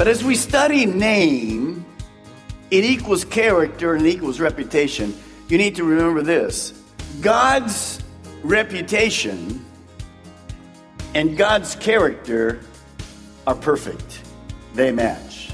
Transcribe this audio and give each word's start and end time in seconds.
But 0.00 0.08
as 0.08 0.24
we 0.24 0.34
study 0.34 0.86
name, 0.86 1.84
it 2.70 2.84
equals 2.84 3.22
character 3.22 3.94
and 3.94 4.06
it 4.06 4.08
equals 4.08 4.40
reputation. 4.40 5.14
You 5.48 5.58
need 5.58 5.76
to 5.76 5.84
remember 5.84 6.22
this 6.22 6.72
God's 7.20 8.02
reputation 8.42 9.62
and 11.14 11.36
God's 11.36 11.74
character 11.76 12.60
are 13.46 13.54
perfect, 13.54 14.22
they 14.72 14.90
match. 14.90 15.50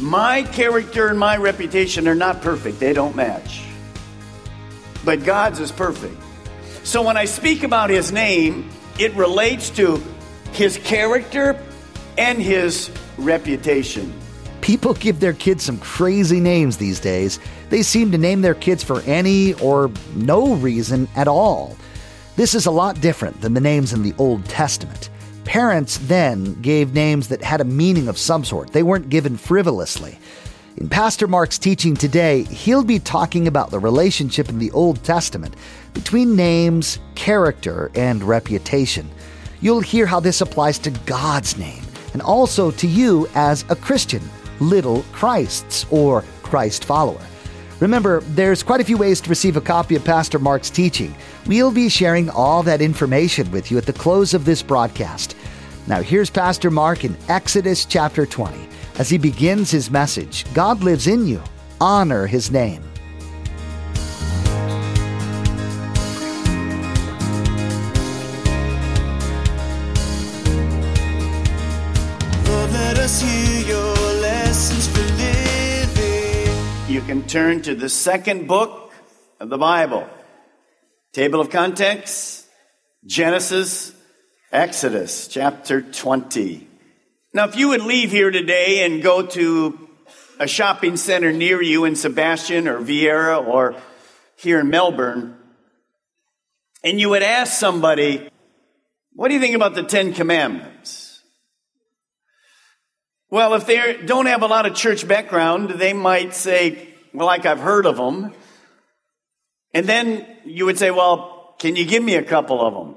My 0.00 0.44
character 0.44 1.08
and 1.08 1.18
my 1.18 1.36
reputation 1.36 2.08
are 2.08 2.14
not 2.14 2.40
perfect, 2.40 2.80
they 2.80 2.94
don't 2.94 3.14
match. 3.14 3.60
But 5.04 5.22
God's 5.22 5.60
is 5.60 5.70
perfect. 5.70 6.16
So 6.82 7.02
when 7.02 7.18
I 7.18 7.26
speak 7.26 7.62
about 7.62 7.90
his 7.90 8.10
name, 8.10 8.70
it 8.98 9.12
relates 9.16 9.68
to 9.76 10.02
his 10.52 10.78
character 10.78 11.62
and 12.18 12.40
his 12.40 12.90
reputation. 13.18 14.12
People 14.60 14.94
give 14.94 15.20
their 15.20 15.32
kids 15.32 15.62
some 15.62 15.78
crazy 15.78 16.40
names 16.40 16.76
these 16.76 16.98
days. 16.98 17.38
They 17.70 17.82
seem 17.82 18.10
to 18.12 18.18
name 18.18 18.42
their 18.42 18.54
kids 18.54 18.82
for 18.82 19.00
any 19.02 19.54
or 19.54 19.90
no 20.14 20.54
reason 20.54 21.08
at 21.14 21.28
all. 21.28 21.76
This 22.36 22.54
is 22.54 22.66
a 22.66 22.70
lot 22.70 23.00
different 23.00 23.40
than 23.40 23.54
the 23.54 23.60
names 23.60 23.92
in 23.92 24.02
the 24.02 24.14
Old 24.18 24.44
Testament. 24.46 25.08
Parents 25.44 25.98
then 25.98 26.60
gave 26.60 26.92
names 26.92 27.28
that 27.28 27.42
had 27.42 27.60
a 27.60 27.64
meaning 27.64 28.08
of 28.08 28.18
some 28.18 28.44
sort, 28.44 28.72
they 28.72 28.82
weren't 28.82 29.08
given 29.08 29.36
frivolously. 29.36 30.18
In 30.76 30.90
Pastor 30.90 31.26
Mark's 31.26 31.58
teaching 31.58 31.94
today, 31.94 32.42
he'll 32.42 32.84
be 32.84 32.98
talking 32.98 33.46
about 33.48 33.70
the 33.70 33.78
relationship 33.78 34.50
in 34.50 34.58
the 34.58 34.70
Old 34.72 35.02
Testament 35.04 35.54
between 35.94 36.36
names, 36.36 36.98
character, 37.14 37.90
and 37.94 38.22
reputation. 38.22 39.08
You'll 39.62 39.80
hear 39.80 40.04
how 40.04 40.20
this 40.20 40.42
applies 40.42 40.78
to 40.80 40.90
God's 40.90 41.56
name 41.56 41.85
and 42.12 42.22
also 42.22 42.70
to 42.70 42.86
you 42.86 43.28
as 43.34 43.64
a 43.68 43.76
Christian, 43.76 44.22
little 44.60 45.02
Christs 45.12 45.86
or 45.90 46.22
Christ 46.42 46.84
follower. 46.84 47.20
Remember, 47.80 48.20
there's 48.20 48.62
quite 48.62 48.80
a 48.80 48.84
few 48.84 48.96
ways 48.96 49.20
to 49.20 49.28
receive 49.28 49.56
a 49.56 49.60
copy 49.60 49.96
of 49.96 50.04
Pastor 50.04 50.38
Mark's 50.38 50.70
teaching. 50.70 51.14
We'll 51.46 51.72
be 51.72 51.90
sharing 51.90 52.30
all 52.30 52.62
that 52.62 52.80
information 52.80 53.50
with 53.50 53.70
you 53.70 53.76
at 53.76 53.84
the 53.84 53.92
close 53.92 54.32
of 54.32 54.44
this 54.44 54.62
broadcast. 54.62 55.36
Now, 55.86 56.00
here's 56.00 56.30
Pastor 56.30 56.70
Mark 56.70 57.04
in 57.04 57.16
Exodus 57.28 57.84
chapter 57.84 58.24
20 58.24 58.68
as 58.98 59.10
he 59.10 59.18
begins 59.18 59.70
his 59.70 59.90
message 59.90 60.44
God 60.54 60.82
lives 60.82 61.06
in 61.06 61.26
you. 61.26 61.42
Honor 61.80 62.26
his 62.26 62.50
name. 62.50 62.85
Can 77.06 77.24
turn 77.24 77.62
to 77.62 77.76
the 77.76 77.88
second 77.88 78.48
book 78.48 78.92
of 79.38 79.48
the 79.48 79.56
Bible. 79.56 80.08
Table 81.12 81.40
of 81.40 81.50
contents 81.50 82.44
Genesis, 83.04 83.92
Exodus, 84.50 85.28
chapter 85.28 85.82
20. 85.82 86.66
Now, 87.32 87.44
if 87.44 87.54
you 87.54 87.68
would 87.68 87.82
leave 87.82 88.10
here 88.10 88.32
today 88.32 88.84
and 88.84 89.04
go 89.04 89.24
to 89.24 89.88
a 90.40 90.48
shopping 90.48 90.96
center 90.96 91.32
near 91.32 91.62
you 91.62 91.84
in 91.84 91.94
Sebastian 91.94 92.66
or 92.66 92.80
Viera 92.80 93.40
or 93.40 93.76
here 94.34 94.58
in 94.58 94.68
Melbourne, 94.68 95.36
and 96.82 96.98
you 96.98 97.10
would 97.10 97.22
ask 97.22 97.52
somebody, 97.52 98.28
What 99.12 99.28
do 99.28 99.34
you 99.34 99.40
think 99.40 99.54
about 99.54 99.76
the 99.76 99.84
Ten 99.84 100.12
Commandments? 100.12 101.06
Well, 103.30 103.54
if 103.54 103.66
they 103.66 104.02
don't 104.04 104.26
have 104.26 104.42
a 104.42 104.46
lot 104.46 104.66
of 104.66 104.74
church 104.74 105.06
background, 105.06 105.70
they 105.70 105.92
might 105.92 106.32
say, 106.32 106.85
Well, 107.16 107.24
like 107.24 107.46
I've 107.46 107.60
heard 107.60 107.86
of 107.86 107.96
them. 107.96 108.34
And 109.72 109.86
then 109.86 110.26
you 110.44 110.66
would 110.66 110.78
say, 110.78 110.90
Well, 110.90 111.54
can 111.58 111.74
you 111.74 111.86
give 111.86 112.02
me 112.02 112.14
a 112.16 112.22
couple 112.22 112.60
of 112.60 112.74
them? 112.74 112.96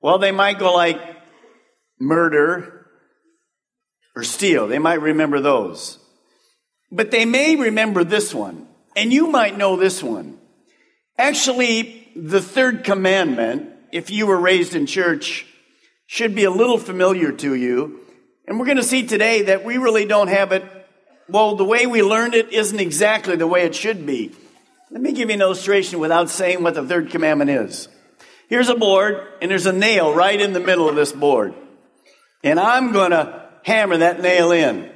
Well, 0.00 0.18
they 0.18 0.32
might 0.32 0.58
go 0.58 0.74
like 0.74 1.00
murder 2.00 2.88
or 4.16 4.24
steal. 4.24 4.66
They 4.66 4.80
might 4.80 5.00
remember 5.00 5.38
those. 5.38 6.00
But 6.90 7.12
they 7.12 7.24
may 7.24 7.54
remember 7.54 8.02
this 8.02 8.34
one. 8.34 8.66
And 8.96 9.12
you 9.12 9.28
might 9.28 9.56
know 9.56 9.76
this 9.76 10.02
one. 10.02 10.38
Actually, 11.16 12.08
the 12.16 12.42
third 12.42 12.82
commandment, 12.82 13.70
if 13.92 14.10
you 14.10 14.26
were 14.26 14.40
raised 14.40 14.74
in 14.74 14.86
church, 14.86 15.46
should 16.08 16.34
be 16.34 16.42
a 16.42 16.50
little 16.50 16.78
familiar 16.78 17.30
to 17.30 17.54
you. 17.54 18.00
And 18.48 18.58
we're 18.58 18.66
going 18.66 18.76
to 18.78 18.82
see 18.82 19.06
today 19.06 19.42
that 19.42 19.64
we 19.64 19.78
really 19.78 20.04
don't 20.04 20.26
have 20.26 20.50
it. 20.50 20.64
Well, 21.30 21.54
the 21.54 21.64
way 21.64 21.86
we 21.86 22.02
learned 22.02 22.34
it 22.34 22.52
isn't 22.52 22.80
exactly 22.80 23.36
the 23.36 23.46
way 23.46 23.62
it 23.62 23.74
should 23.74 24.04
be. 24.04 24.32
Let 24.90 25.00
me 25.00 25.12
give 25.12 25.28
you 25.28 25.34
an 25.34 25.40
illustration 25.40 26.00
without 26.00 26.28
saying 26.28 26.62
what 26.62 26.74
the 26.74 26.84
third 26.84 27.10
commandment 27.10 27.50
is. 27.50 27.88
Here's 28.48 28.68
a 28.68 28.74
board, 28.74 29.28
and 29.40 29.48
there's 29.48 29.66
a 29.66 29.72
nail 29.72 30.12
right 30.12 30.40
in 30.40 30.52
the 30.52 30.60
middle 30.60 30.88
of 30.88 30.96
this 30.96 31.12
board. 31.12 31.54
And 32.42 32.58
I'm 32.58 32.90
going 32.90 33.12
to 33.12 33.48
hammer 33.62 33.98
that 33.98 34.20
nail 34.20 34.50
in. 34.50 34.90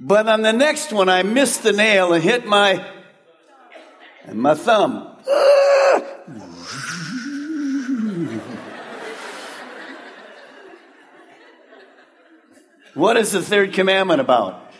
But 0.00 0.28
on 0.28 0.42
the 0.42 0.52
next 0.52 0.92
one, 0.92 1.08
I 1.08 1.22
missed 1.22 1.62
the 1.62 1.72
nail 1.72 2.12
and 2.12 2.24
hit 2.24 2.44
my, 2.44 2.84
and 4.24 4.42
my 4.42 4.54
thumb. 4.54 5.16
What 12.96 13.18
is 13.18 13.32
the 13.32 13.42
third 13.42 13.74
commandment 13.74 14.22
about? 14.22 14.72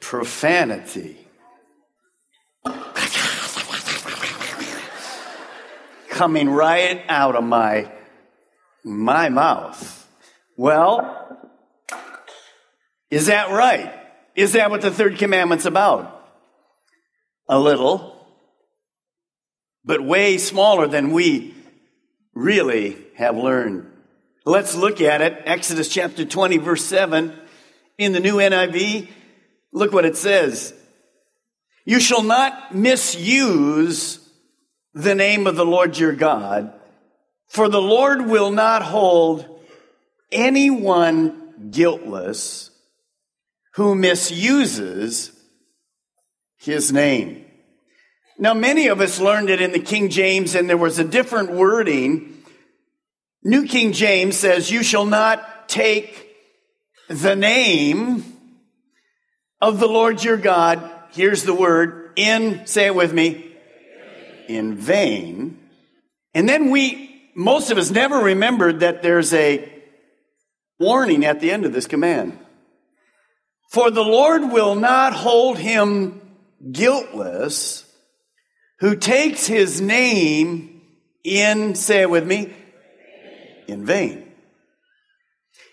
Profanity. 0.00 1.28
Coming 6.08 6.48
right 6.48 7.04
out 7.08 7.36
of 7.36 7.44
my 7.44 7.92
my 8.82 9.28
mouth. 9.28 10.08
Well, 10.56 11.54
is 13.12 13.26
that 13.26 13.52
right? 13.52 13.94
Is 14.34 14.54
that 14.54 14.68
what 14.68 14.80
the 14.80 14.90
third 14.90 15.16
commandment's 15.16 15.64
about? 15.64 16.28
A 17.48 17.60
little, 17.60 18.26
but 19.84 20.02
way 20.02 20.38
smaller 20.38 20.88
than 20.88 21.12
we 21.12 21.54
really 22.34 22.96
have 23.14 23.36
learned. 23.36 23.92
Let's 24.48 24.76
look 24.76 25.00
at 25.00 25.22
it. 25.22 25.42
Exodus 25.44 25.88
chapter 25.88 26.24
20, 26.24 26.58
verse 26.58 26.84
7 26.84 27.36
in 27.98 28.12
the 28.12 28.20
new 28.20 28.36
NIV. 28.36 29.08
Look 29.72 29.92
what 29.92 30.04
it 30.04 30.16
says. 30.16 30.72
You 31.84 31.98
shall 31.98 32.22
not 32.22 32.72
misuse 32.72 34.20
the 34.94 35.16
name 35.16 35.48
of 35.48 35.56
the 35.56 35.66
Lord 35.66 35.98
your 35.98 36.12
God, 36.12 36.72
for 37.48 37.68
the 37.68 37.82
Lord 37.82 38.26
will 38.26 38.52
not 38.52 38.82
hold 38.82 39.60
anyone 40.30 41.70
guiltless 41.72 42.70
who 43.74 43.96
misuses 43.96 45.32
his 46.56 46.92
name. 46.92 47.44
Now, 48.38 48.54
many 48.54 48.86
of 48.86 49.00
us 49.00 49.18
learned 49.18 49.50
it 49.50 49.60
in 49.60 49.72
the 49.72 49.80
King 49.80 50.08
James, 50.08 50.54
and 50.54 50.68
there 50.68 50.76
was 50.76 51.00
a 51.00 51.04
different 51.04 51.50
wording. 51.50 52.35
New 53.46 53.64
King 53.64 53.92
James 53.92 54.36
says, 54.36 54.72
You 54.72 54.82
shall 54.82 55.06
not 55.06 55.68
take 55.68 56.34
the 57.06 57.36
name 57.36 58.24
of 59.60 59.78
the 59.78 59.86
Lord 59.86 60.24
your 60.24 60.36
God. 60.36 60.90
Here's 61.12 61.44
the 61.44 61.54
word 61.54 62.10
in, 62.16 62.66
say 62.66 62.86
it 62.86 62.94
with 62.96 63.12
me, 63.12 63.54
in 64.48 64.74
vain. 64.74 65.60
And 66.34 66.48
then 66.48 66.72
we 66.72 67.30
most 67.36 67.70
of 67.70 67.78
us 67.78 67.92
never 67.92 68.16
remembered 68.16 68.80
that 68.80 69.04
there's 69.04 69.32
a 69.32 69.72
warning 70.80 71.24
at 71.24 71.38
the 71.38 71.52
end 71.52 71.64
of 71.64 71.72
this 71.72 71.86
command. 71.86 72.36
For 73.70 73.92
the 73.92 74.02
Lord 74.02 74.50
will 74.50 74.74
not 74.74 75.12
hold 75.12 75.56
him 75.56 76.20
guiltless 76.72 77.88
who 78.80 78.96
takes 78.96 79.46
his 79.46 79.80
name 79.80 80.82
in, 81.22 81.76
say 81.76 82.00
it 82.00 82.10
with 82.10 82.26
me, 82.26 82.52
in 83.68 83.84
vain. 83.84 84.30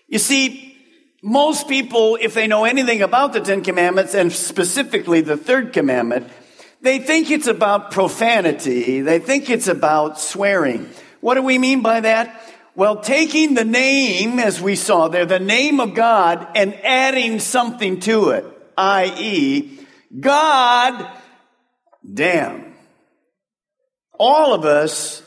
You 0.08 0.18
see, 0.18 0.76
most 1.22 1.68
people, 1.68 2.18
if 2.20 2.34
they 2.34 2.46
know 2.46 2.64
anything 2.64 3.02
about 3.02 3.32
the 3.32 3.40
Ten 3.40 3.62
Commandments, 3.62 4.14
and 4.14 4.32
specifically 4.32 5.22
the 5.22 5.36
third 5.36 5.72
commandment, 5.72 6.30
they 6.82 6.98
think 6.98 7.30
it's 7.30 7.46
about 7.46 7.90
profanity. 7.90 9.00
They 9.00 9.18
think 9.18 9.48
it's 9.48 9.68
about 9.68 10.20
swearing. 10.20 10.90
What 11.20 11.34
do 11.34 11.42
we 11.42 11.58
mean 11.58 11.80
by 11.80 12.00
that? 12.00 12.40
Well, 12.76 13.00
taking 13.00 13.54
the 13.54 13.64
name, 13.64 14.38
as 14.38 14.60
we 14.60 14.76
saw 14.76 15.08
there, 15.08 15.24
the 15.24 15.40
name 15.40 15.80
of 15.80 15.94
God, 15.94 16.46
and 16.54 16.74
adding 16.84 17.38
something 17.38 18.00
to 18.00 18.30
it, 18.30 18.44
i.e., 18.76 19.78
God 20.20 21.10
damn. 22.12 22.74
All 24.18 24.52
of 24.52 24.64
us 24.64 25.22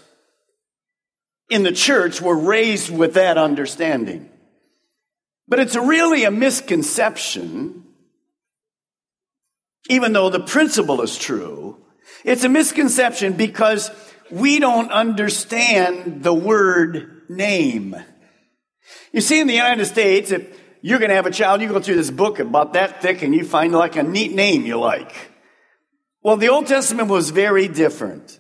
in 1.49 1.63
the 1.63 1.71
church 1.71 2.21
were 2.21 2.37
raised 2.37 2.89
with 2.89 3.13
that 3.13 3.37
understanding. 3.37 4.29
But 5.47 5.59
it's 5.59 5.75
really 5.75 6.25
a 6.25 6.31
misconception, 6.31 7.85
even 9.89 10.13
though 10.13 10.29
the 10.29 10.41
principle 10.41 11.01
is 11.01 11.17
true. 11.17 11.77
It's 12.25 12.43
a 12.43 12.49
misconception 12.49 13.33
because 13.33 13.89
we 14.29 14.59
don't 14.59 14.91
understand 14.91 16.23
the 16.23 16.33
word 16.33 17.21
name. 17.29 17.95
You 19.13 19.21
see, 19.21 19.39
in 19.39 19.47
the 19.47 19.53
United 19.53 19.85
States, 19.85 20.31
if 20.31 20.59
you're 20.81 20.99
going 20.99 21.09
to 21.09 21.15
have 21.15 21.25
a 21.25 21.31
child, 21.31 21.61
you 21.61 21.69
go 21.69 21.79
through 21.79 21.95
this 21.95 22.11
book 22.11 22.39
about 22.39 22.73
that 22.73 23.01
thick 23.01 23.21
and 23.21 23.33
you 23.33 23.45
find 23.45 23.71
like 23.73 23.95
a 23.95 24.03
neat 24.03 24.33
name 24.33 24.65
you 24.65 24.77
like. 24.77 25.13
Well, 26.21 26.35
the 26.35 26.49
Old 26.49 26.67
Testament 26.67 27.09
was 27.09 27.29
very 27.29 27.69
different. 27.69 28.39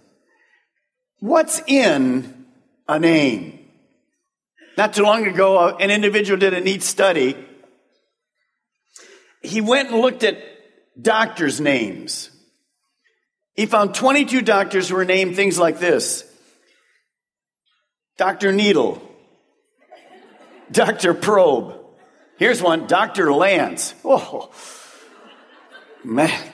What's 1.19 1.61
in 1.67 2.36
a 2.87 2.99
name? 2.99 3.59
Not 4.77 4.93
too 4.93 5.03
long 5.03 5.25
ago, 5.25 5.57
uh, 5.57 5.77
an 5.79 5.89
individual 5.89 6.37
did 6.37 6.53
a 6.53 6.61
neat 6.61 6.83
study. 6.83 7.35
He 9.41 9.61
went 9.61 9.89
and 9.89 10.01
looked 10.01 10.23
at 10.23 10.37
doctors' 11.01 11.59
names. 11.59 12.29
He 13.55 13.65
found 13.65 13.95
22 13.95 14.41
doctors 14.41 14.89
who 14.89 14.95
were 14.95 15.05
named 15.05 15.35
things 15.35 15.57
like 15.57 15.79
this 15.79 16.23
Dr. 18.17 18.51
Needle, 18.51 19.01
Dr. 20.71 21.13
Probe. 21.13 21.75
Here's 22.37 22.61
one, 22.61 22.85
Dr. 22.85 23.33
Lance. 23.33 23.95
Oh, 24.05 24.51
man. 26.03 26.51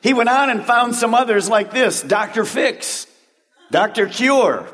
He 0.00 0.14
went 0.14 0.28
on 0.30 0.50
and 0.50 0.64
found 0.64 0.94
some 0.94 1.14
others 1.14 1.48
like 1.48 1.72
this 1.72 2.02
Dr. 2.02 2.46
Fix, 2.46 3.06
Dr. 3.70 4.06
Cure, 4.06 4.66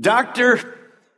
Dr 0.00 0.60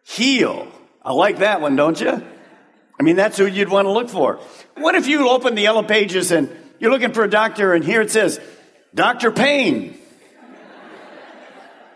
heal. 0.05 0.69
I 1.03 1.12
like 1.12 1.38
that 1.38 1.61
one, 1.61 1.77
don't 1.77 2.00
you? 2.00 2.11
I 2.11 3.03
mean, 3.03 3.17
that's 3.17 3.38
who 3.38 3.47
you'd 3.47 3.71
want 3.71 3.87
to 3.87 3.93
look 3.93 4.11
for. 4.11 4.41
What 4.77 4.94
if 4.94 5.06
you 5.06 5.29
open 5.29 5.55
the 5.55 5.62
yellow 5.62 5.82
pages 5.82 6.31
and 6.31 6.55
you're 6.79 6.91
looking 6.91 7.12
for 7.12 7.25
a 7.25 7.31
doctor 7.31 7.73
and 7.73 7.85
here 7.85 8.00
it 8.00 8.11
says, 8.11 8.41
Dr. 8.94 9.31
Payne. 9.31 9.97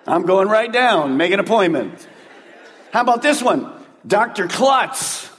I'm 0.07 0.23
going 0.23 0.49
right 0.49 0.71
down, 0.71 1.17
make 1.17 1.33
an 1.33 1.41
appointment. 1.41 2.07
How 2.93 3.01
about 3.01 3.23
this 3.23 3.43
one? 3.43 3.71
Dr. 4.07 4.49
Klutz. 4.49 5.31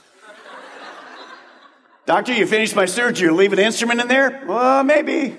Doctor, 2.04 2.32
you 2.32 2.46
finished 2.46 2.76
my 2.76 2.84
surgery. 2.84 3.30
Leave 3.30 3.52
an 3.52 3.58
instrument 3.58 4.00
in 4.00 4.08
there? 4.08 4.44
Well, 4.46 4.84
maybe. 4.84 5.36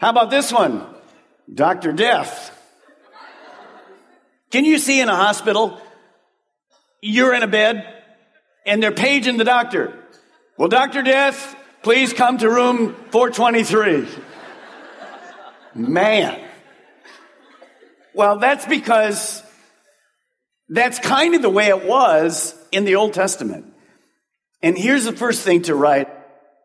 How 0.00 0.10
about 0.10 0.30
this 0.30 0.52
one? 0.52 0.84
Dr. 1.52 1.92
Death. 1.92 2.57
Can 4.50 4.64
you 4.64 4.78
see 4.78 5.00
in 5.00 5.08
a 5.08 5.16
hospital 5.16 5.80
you're 7.00 7.34
in 7.34 7.42
a 7.42 7.46
bed 7.46 7.86
and 8.66 8.82
they're 8.82 8.92
paging 8.92 9.36
the 9.36 9.44
doctor. 9.44 9.94
Well, 10.56 10.68
Dr. 10.68 11.02
Death, 11.02 11.56
please 11.82 12.12
come 12.12 12.38
to 12.38 12.50
room 12.50 12.94
423. 13.10 14.08
Man. 15.74 16.44
Well, 18.14 18.38
that's 18.38 18.66
because 18.66 19.42
that's 20.68 20.98
kind 20.98 21.34
of 21.34 21.42
the 21.42 21.50
way 21.50 21.68
it 21.68 21.84
was 21.84 22.54
in 22.72 22.84
the 22.84 22.96
Old 22.96 23.14
Testament. 23.14 23.72
And 24.60 24.76
here's 24.76 25.04
the 25.04 25.12
first 25.12 25.42
thing 25.42 25.62
to 25.62 25.74
write. 25.74 26.08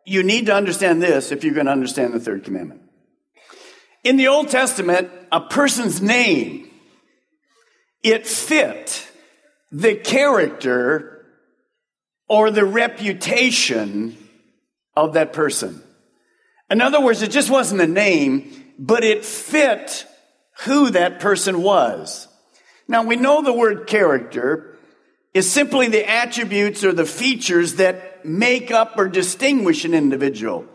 You 0.05 0.23
need 0.23 0.47
to 0.47 0.55
understand 0.55 1.01
this 1.01 1.31
if 1.31 1.43
you're 1.43 1.53
going 1.53 1.67
to 1.67 1.71
understand 1.71 2.13
the 2.13 2.19
third 2.19 2.43
commandment. 2.43 2.81
In 4.03 4.17
the 4.17 4.27
Old 4.27 4.49
Testament, 4.49 5.09
a 5.31 5.39
person's 5.39 6.01
name, 6.01 6.72
it 8.03 8.27
fit 8.27 9.09
the 9.71 9.95
character 9.95 11.25
or 12.27 12.51
the 12.51 12.65
reputation 12.65 14.17
of 14.95 15.13
that 15.13 15.33
person. 15.33 15.81
In 16.69 16.81
other 16.81 17.01
words, 17.01 17.21
it 17.21 17.31
just 17.31 17.49
wasn't 17.49 17.81
a 17.81 17.87
name, 17.87 18.73
but 18.77 19.03
it 19.03 19.25
fit 19.25 20.05
who 20.65 20.91
that 20.91 21.19
person 21.19 21.61
was. 21.63 22.27
Now 22.87 23.03
we 23.03 23.15
know 23.15 23.41
the 23.41 23.53
word 23.53 23.87
character 23.87 24.77
is 25.33 25.51
simply 25.51 25.87
the 25.87 26.07
attributes 26.07 26.83
or 26.83 26.93
the 26.93 27.05
features 27.05 27.75
that 27.75 28.25
make 28.25 28.71
up 28.71 28.97
or 28.97 29.07
distinguish 29.07 29.85
an 29.85 29.93
individual. 29.93 30.65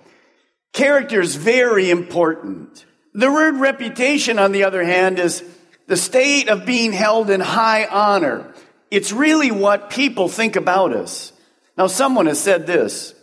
Character 0.72 1.20
is 1.20 1.36
very 1.36 1.90
important. 1.90 2.84
The 3.14 3.30
word 3.30 3.56
reputation, 3.56 4.38
on 4.38 4.52
the 4.52 4.64
other 4.64 4.84
hand, 4.84 5.18
is 5.18 5.42
the 5.88 5.96
state 5.96 6.48
of 6.48 6.66
being 6.66 6.92
held 6.92 7.30
in 7.30 7.40
high 7.40 7.86
honor. 7.86 8.54
It's 8.90 9.10
really 9.10 9.50
what 9.50 9.90
people 9.90 10.28
think 10.28 10.54
about 10.54 10.92
us. 10.92 11.32
Now, 11.76 11.86
someone 11.86 12.26
has 12.26 12.40
said 12.40 12.66
this 12.66 13.14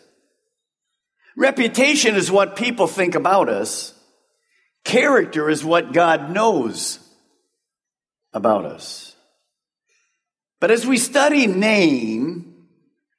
reputation 1.38 2.16
is 2.16 2.32
what 2.32 2.56
people 2.56 2.88
think 2.88 3.16
about 3.16 3.50
us, 3.50 3.94
character 4.84 5.50
is 5.50 5.64
what 5.64 5.94
God 5.94 6.32
knows 6.32 7.00
about 8.34 8.66
us. 8.66 9.16
But 10.60 10.72
as 10.72 10.88
we 10.88 10.98
study 10.98 11.46
name, 11.46 12.68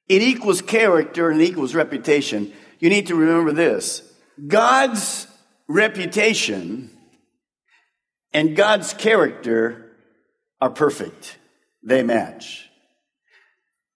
it 0.08 0.22
equals 0.22 0.60
character 0.60 1.30
and 1.30 1.40
equals 1.40 1.74
reputation. 1.74 2.52
You 2.80 2.88
need 2.88 3.06
to 3.08 3.14
remember 3.14 3.52
this 3.52 4.02
God's 4.48 5.28
reputation 5.68 6.95
and 8.36 8.54
God's 8.54 8.92
character 8.92 9.92
are 10.60 10.68
perfect 10.68 11.38
they 11.82 12.02
match. 12.02 12.68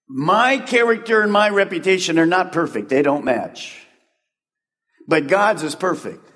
My 0.09 0.57
character 0.57 1.21
and 1.21 1.31
my 1.31 1.49
reputation 1.49 2.17
are 2.17 2.25
not 2.25 2.51
perfect. 2.51 2.89
They 2.89 3.03
don't 3.03 3.23
match. 3.23 3.85
But 5.07 5.27
God's 5.27 5.61
is 5.61 5.75
perfect. 5.75 6.27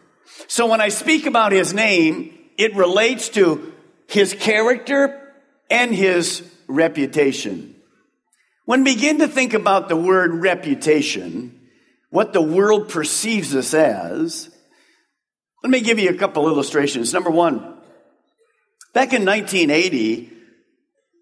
So 0.45 0.67
when 0.67 0.81
I 0.81 0.89
speak 0.89 1.25
about 1.25 1.51
his 1.51 1.73
name, 1.73 2.37
it 2.59 2.75
relates 2.75 3.29
to 3.29 3.73
his 4.07 4.35
character 4.35 5.33
and 5.71 5.93
his 5.93 6.43
reputation. 6.67 7.75
When 8.65 8.83
we 8.83 8.93
begin 8.93 9.17
to 9.17 9.27
think 9.27 9.55
about 9.55 9.89
the 9.89 9.97
word 9.97 10.31
reputation, 10.43 11.59
what 12.11 12.33
the 12.33 12.41
world 12.41 12.89
perceives 12.89 13.55
us 13.55 13.73
as, 13.73 14.55
let 15.63 15.71
me 15.71 15.81
give 15.81 15.97
you 15.97 16.11
a 16.11 16.15
couple 16.15 16.47
illustrations. 16.47 17.11
Number 17.11 17.31
one, 17.31 17.74
back 18.95 19.11
in 19.11 19.25
1980, 19.25 20.31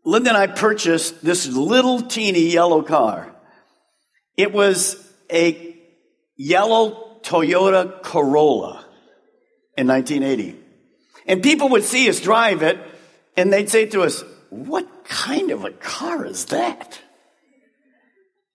Linda 0.05 0.29
and 0.29 0.37
I 0.37 0.45
purchased 0.45 1.23
this 1.25 1.47
little 1.47 2.03
teeny 2.03 2.51
yellow 2.51 2.83
car. 2.83 3.35
It 4.37 4.53
was 4.53 4.95
a 5.31 5.75
yellow 6.37 7.19
Toyota 7.23 8.03
Corolla 8.03 8.85
in 9.75 9.87
1980. 9.87 10.55
And 11.25 11.41
people 11.41 11.69
would 11.69 11.83
see 11.83 12.07
us 12.09 12.19
drive 12.19 12.61
it 12.61 12.77
and 13.35 13.51
they'd 13.51 13.69
say 13.69 13.87
to 13.87 14.03
us, 14.03 14.23
What 14.49 15.05
kind 15.05 15.49
of 15.49 15.65
a 15.65 15.71
car 15.71 16.27
is 16.27 16.45
that? 16.45 17.01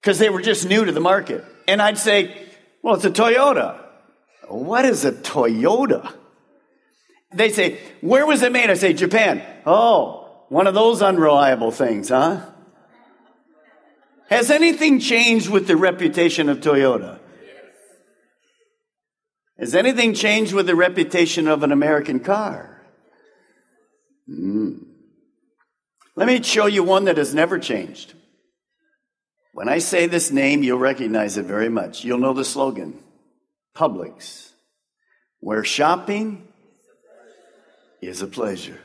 Because 0.01 0.21
they 0.21 0.31
were 0.31 0.43
just 0.43 0.69
new 0.69 0.85
to 0.85 0.93
the 0.93 1.01
market. 1.01 1.45
And 1.67 1.83
I'd 1.83 1.99
say, 1.99 2.47
Well, 2.83 2.95
it's 2.95 3.05
a 3.05 3.11
Toyota. 3.11 3.83
What 4.47 4.85
is 4.85 5.05
a 5.05 5.11
Toyota? 5.11 6.15
They 7.33 7.51
say, 7.51 7.79
Where 8.01 8.27
was 8.27 8.43
it 8.43 8.53
made? 8.53 8.71
I 8.71 8.75
say, 8.75 8.93
Japan. 8.93 9.43
Oh, 9.67 10.45
one 10.49 10.67
of 10.67 10.75
those 10.75 11.03
unreliable 11.03 11.71
things, 11.71 12.09
huh? 12.09 12.41
Has 14.31 14.51
anything 14.51 15.01
changed 15.01 15.49
with 15.49 15.67
the 15.67 15.77
reputation 15.77 16.49
of 16.49 16.61
Toyota? 16.61 17.19
Has 19.59 19.75
anything 19.75 20.15
changed 20.15 20.53
with 20.53 20.67
the 20.67 20.77
reputation 20.77 21.49
of 21.49 21.63
an 21.63 21.73
American 21.73 22.21
car? 22.21 22.83
Mm. 24.29 24.85
Let 26.15 26.27
me 26.27 26.43
show 26.43 26.67
you 26.67 26.83
one 26.83 27.05
that 27.05 27.17
has 27.17 27.35
never 27.35 27.59
changed. 27.59 28.15
When 29.53 29.69
I 29.69 29.79
say 29.79 30.07
this 30.07 30.31
name, 30.31 30.63
you'll 30.63 30.79
recognize 30.79 31.37
it 31.37 31.47
very 31.47 31.69
much. 31.69 32.05
You'll 32.05 32.19
know 32.19 32.35
the 32.35 32.45
slogan 32.45 33.03
Publix, 33.75 34.51
where 35.41 35.65
shopping 35.65 36.48
is 38.01 38.23
a 38.23 38.27
pleasure. 38.27 38.81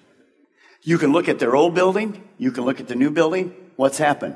You 0.84 0.98
can 0.98 1.12
look 1.12 1.30
at 1.30 1.40
their 1.40 1.56
old 1.56 1.76
building, 1.76 2.24
you 2.38 2.52
can 2.52 2.66
look 2.66 2.80
at 2.80 2.88
the 2.88 2.96
new 2.96 3.10
building. 3.10 3.54
What's 3.76 3.98
happened? 3.98 4.36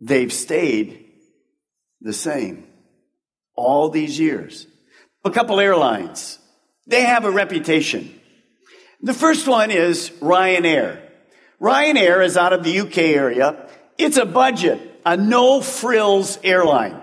They've 0.00 0.32
stayed 0.32 1.06
the 2.00 2.12
same 2.12 2.66
all 3.54 3.90
these 3.90 4.18
years. 4.18 4.66
A 5.24 5.30
couple 5.30 5.60
airlines, 5.60 6.38
they 6.86 7.02
have 7.02 7.24
a 7.24 7.30
reputation. 7.30 8.18
The 9.02 9.14
first 9.14 9.46
one 9.46 9.70
is 9.70 10.10
Ryanair. 10.20 11.00
Ryanair 11.60 12.24
is 12.24 12.36
out 12.36 12.52
of 12.52 12.64
the 12.64 12.80
UK 12.80 12.98
area. 12.98 13.68
It's 13.98 14.16
a 14.16 14.26
budget, 14.26 14.80
a 15.04 15.16
no 15.16 15.60
frills 15.60 16.38
airline. 16.42 17.00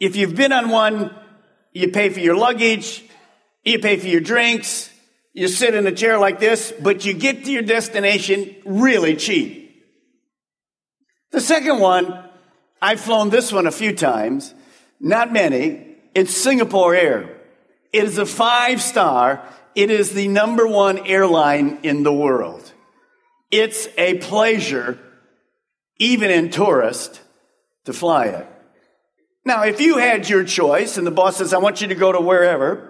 If 0.00 0.16
you've 0.16 0.34
been 0.34 0.52
on 0.52 0.68
one, 0.68 1.14
you 1.72 1.88
pay 1.88 2.08
for 2.08 2.20
your 2.20 2.36
luggage, 2.36 3.04
you 3.64 3.78
pay 3.78 3.96
for 3.96 4.08
your 4.08 4.20
drinks, 4.20 4.90
you 5.38 5.46
sit 5.46 5.74
in 5.74 5.86
a 5.86 5.92
chair 5.92 6.18
like 6.18 6.40
this, 6.40 6.72
but 6.80 7.04
you 7.04 7.14
get 7.14 7.44
to 7.44 7.52
your 7.52 7.62
destination 7.62 8.56
really 8.64 9.14
cheap. 9.14 9.84
The 11.30 11.40
second 11.40 11.78
one, 11.78 12.24
I've 12.82 13.00
flown 13.00 13.30
this 13.30 13.52
one 13.52 13.68
a 13.68 13.70
few 13.70 13.94
times, 13.94 14.52
not 14.98 15.32
many. 15.32 15.96
It's 16.12 16.36
Singapore 16.36 16.94
Air. 16.94 17.40
It 17.92 18.04
is 18.04 18.18
a 18.18 18.26
five 18.26 18.82
star. 18.82 19.42
It 19.76 19.92
is 19.92 20.12
the 20.12 20.26
number 20.26 20.66
one 20.66 21.06
airline 21.06 21.78
in 21.84 22.02
the 22.02 22.12
world. 22.12 22.72
It's 23.52 23.86
a 23.96 24.14
pleasure, 24.18 24.98
even 25.98 26.32
in 26.32 26.50
tourist, 26.50 27.20
to 27.84 27.92
fly 27.92 28.26
it. 28.26 28.46
Now, 29.44 29.62
if 29.62 29.80
you 29.80 29.98
had 29.98 30.28
your 30.28 30.42
choice 30.42 30.98
and 30.98 31.06
the 31.06 31.12
boss 31.12 31.36
says, 31.36 31.54
I 31.54 31.58
want 31.58 31.80
you 31.80 31.88
to 31.88 31.94
go 31.94 32.10
to 32.10 32.20
wherever, 32.20 32.87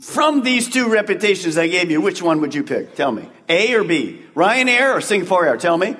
from 0.00 0.42
these 0.42 0.68
two 0.68 0.88
reputations 0.88 1.56
I 1.56 1.68
gave 1.68 1.90
you, 1.90 2.00
which 2.00 2.22
one 2.22 2.40
would 2.40 2.54
you 2.54 2.62
pick? 2.62 2.94
Tell 2.94 3.12
me. 3.12 3.28
A 3.48 3.74
or 3.74 3.84
B? 3.84 4.22
Ryanair 4.34 4.94
or 4.94 5.00
Singapore 5.00 5.46
Air? 5.46 5.56
Tell 5.56 5.78
me. 5.78 5.96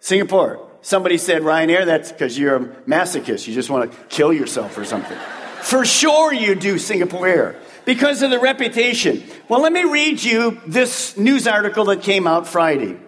Singapore. 0.00 0.68
Somebody 0.82 1.16
said 1.16 1.42
Ryanair, 1.42 1.86
that's 1.86 2.12
because 2.12 2.38
you're 2.38 2.56
a 2.56 2.60
masochist. 2.86 3.48
You 3.48 3.54
just 3.54 3.70
want 3.70 3.90
to 3.90 3.98
kill 4.08 4.32
yourself 4.32 4.76
or 4.76 4.84
something. 4.84 5.16
For 5.62 5.86
sure 5.86 6.32
you 6.32 6.54
do 6.54 6.78
Singapore 6.78 7.26
Air 7.26 7.56
because 7.86 8.20
of 8.20 8.30
the 8.30 8.38
reputation. 8.38 9.22
Well, 9.48 9.62
let 9.62 9.72
me 9.72 9.84
read 9.84 10.22
you 10.22 10.60
this 10.66 11.16
news 11.16 11.46
article 11.46 11.86
that 11.86 12.02
came 12.02 12.26
out 12.26 12.46
Friday. 12.46 12.98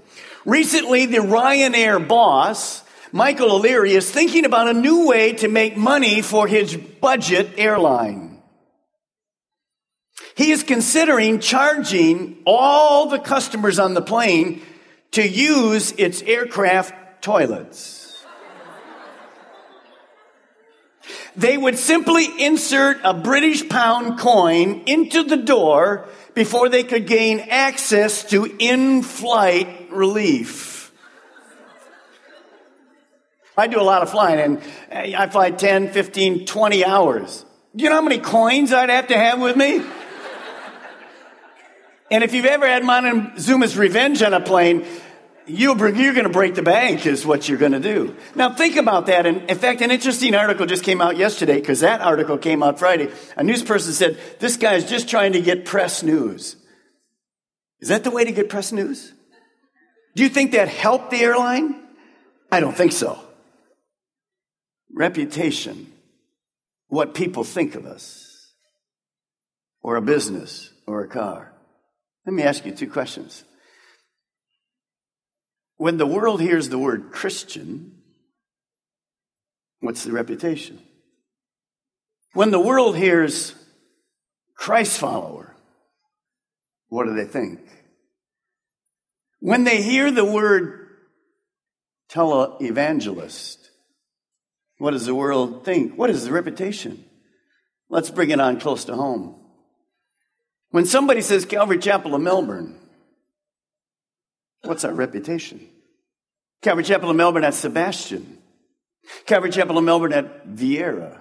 Recently, 0.46 1.04
the 1.04 1.18
Ryanair 1.18 2.08
boss, 2.08 2.82
Michael 3.12 3.52
O'Leary, 3.52 3.92
is 3.92 4.10
thinking 4.10 4.46
about 4.46 4.68
a 4.68 4.72
new 4.72 5.06
way 5.06 5.34
to 5.34 5.48
make 5.48 5.76
money 5.76 6.22
for 6.22 6.46
his 6.46 6.76
budget 6.76 7.50
airline. 7.58 8.25
He 10.36 10.50
is 10.50 10.62
considering 10.62 11.40
charging 11.40 12.36
all 12.44 13.08
the 13.08 13.18
customers 13.18 13.78
on 13.78 13.94
the 13.94 14.02
plane 14.02 14.60
to 15.12 15.26
use 15.26 15.92
its 15.92 16.20
aircraft 16.20 17.22
toilets. 17.22 18.22
They 21.36 21.56
would 21.56 21.78
simply 21.78 22.26
insert 22.44 22.98
a 23.02 23.14
British 23.14 23.66
pound 23.68 24.18
coin 24.18 24.82
into 24.86 25.22
the 25.22 25.38
door 25.38 26.06
before 26.34 26.68
they 26.68 26.84
could 26.84 27.06
gain 27.06 27.40
access 27.40 28.22
to 28.24 28.44
in 28.58 29.02
flight 29.02 29.88
relief. 29.90 30.92
I 33.56 33.68
do 33.68 33.80
a 33.80 33.82
lot 33.82 34.02
of 34.02 34.10
flying 34.10 34.38
and 34.92 35.14
I 35.16 35.28
fly 35.30 35.50
10, 35.50 35.92
15, 35.92 36.44
20 36.44 36.84
hours. 36.84 37.46
Do 37.74 37.84
you 37.84 37.88
know 37.88 37.96
how 37.96 38.02
many 38.02 38.18
coins 38.18 38.70
I'd 38.70 38.90
have 38.90 39.08
to 39.08 39.16
have 39.16 39.40
with 39.40 39.56
me? 39.56 39.82
And 42.10 42.22
if 42.22 42.34
you've 42.34 42.46
ever 42.46 42.66
had 42.66 42.82
Montezuma's 42.82 43.76
Revenge 43.76 44.22
on 44.22 44.32
a 44.32 44.40
plane, 44.40 44.86
you, 45.46 45.72
are 45.72 45.76
going 45.76 46.24
to 46.24 46.28
break 46.28 46.54
the 46.54 46.62
bank 46.62 47.06
is 47.06 47.24
what 47.24 47.48
you're 47.48 47.58
going 47.58 47.72
to 47.72 47.80
do. 47.80 48.16
Now 48.34 48.54
think 48.54 48.76
about 48.76 49.06
that. 49.06 49.26
And 49.26 49.48
in 49.48 49.58
fact, 49.58 49.80
an 49.80 49.90
interesting 49.90 50.34
article 50.34 50.66
just 50.66 50.84
came 50.84 51.00
out 51.00 51.16
yesterday 51.16 51.60
because 51.60 51.80
that 51.80 52.00
article 52.00 52.38
came 52.38 52.62
out 52.62 52.78
Friday. 52.78 53.10
A 53.36 53.44
news 53.44 53.62
person 53.62 53.92
said, 53.92 54.18
this 54.38 54.56
guy 54.56 54.74
is 54.74 54.88
just 54.88 55.08
trying 55.08 55.32
to 55.32 55.40
get 55.40 55.64
press 55.64 56.02
news. 56.02 56.56
Is 57.80 57.88
that 57.88 58.04
the 58.04 58.10
way 58.10 58.24
to 58.24 58.32
get 58.32 58.48
press 58.48 58.72
news? 58.72 59.12
Do 60.14 60.22
you 60.22 60.28
think 60.28 60.52
that 60.52 60.68
helped 60.68 61.10
the 61.10 61.20
airline? 61.20 61.80
I 62.50 62.60
don't 62.60 62.76
think 62.76 62.92
so. 62.92 63.18
Reputation, 64.92 65.92
what 66.88 67.14
people 67.14 67.44
think 67.44 67.74
of 67.74 67.84
us, 67.84 68.52
or 69.82 69.96
a 69.96 70.02
business, 70.02 70.72
or 70.86 71.02
a 71.02 71.08
car. 71.08 71.52
Let 72.26 72.34
me 72.34 72.42
ask 72.42 72.66
you 72.66 72.72
two 72.72 72.90
questions. 72.90 73.44
When 75.76 75.96
the 75.96 76.06
world 76.06 76.40
hears 76.40 76.68
the 76.68 76.78
word 76.78 77.12
Christian, 77.12 78.02
what's 79.80 80.02
the 80.02 80.12
reputation? 80.12 80.80
When 82.32 82.50
the 82.50 82.60
world 82.60 82.96
hears 82.96 83.54
Christ 84.56 84.98
follower, 84.98 85.54
what 86.88 87.04
do 87.04 87.14
they 87.14 87.24
think? 87.24 87.60
When 89.38 89.64
they 89.64 89.80
hear 89.80 90.10
the 90.10 90.24
word 90.24 90.88
televangelist, 92.10 93.58
what 94.78 94.90
does 94.90 95.06
the 95.06 95.14
world 95.14 95.64
think? 95.64 95.96
What 95.96 96.10
is 96.10 96.24
the 96.24 96.32
reputation? 96.32 97.04
Let's 97.88 98.10
bring 98.10 98.30
it 98.30 98.40
on 98.40 98.58
close 98.58 98.84
to 98.86 98.96
home. 98.96 99.45
When 100.70 100.84
somebody 100.84 101.20
says 101.20 101.44
Calvary 101.44 101.78
Chapel 101.78 102.14
of 102.14 102.20
Melbourne, 102.20 102.78
What's 104.66 104.84
our 104.84 104.92
reputation? 104.92 105.68
Calvary 106.60 106.84
Chapel 106.84 107.10
of 107.10 107.16
Melbourne 107.16 107.44
at 107.44 107.54
Sebastian. 107.54 108.38
Calvary 109.24 109.50
Chapel 109.50 109.78
of 109.78 109.84
Melbourne 109.84 110.12
at 110.12 110.48
Viera. 110.48 111.20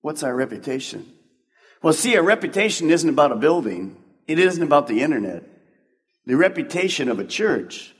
What's 0.00 0.22
our 0.22 0.34
reputation? 0.34 1.06
Well, 1.82 1.92
see, 1.92 2.16
our 2.16 2.22
reputation 2.22 2.90
isn't 2.90 3.08
about 3.08 3.32
a 3.32 3.36
building. 3.36 3.96
It 4.26 4.38
isn't 4.38 4.62
about 4.62 4.88
the 4.88 5.02
internet. 5.02 5.44
The 6.26 6.36
reputation 6.36 7.08
of 7.08 7.18
a 7.18 7.24
church 7.24 7.94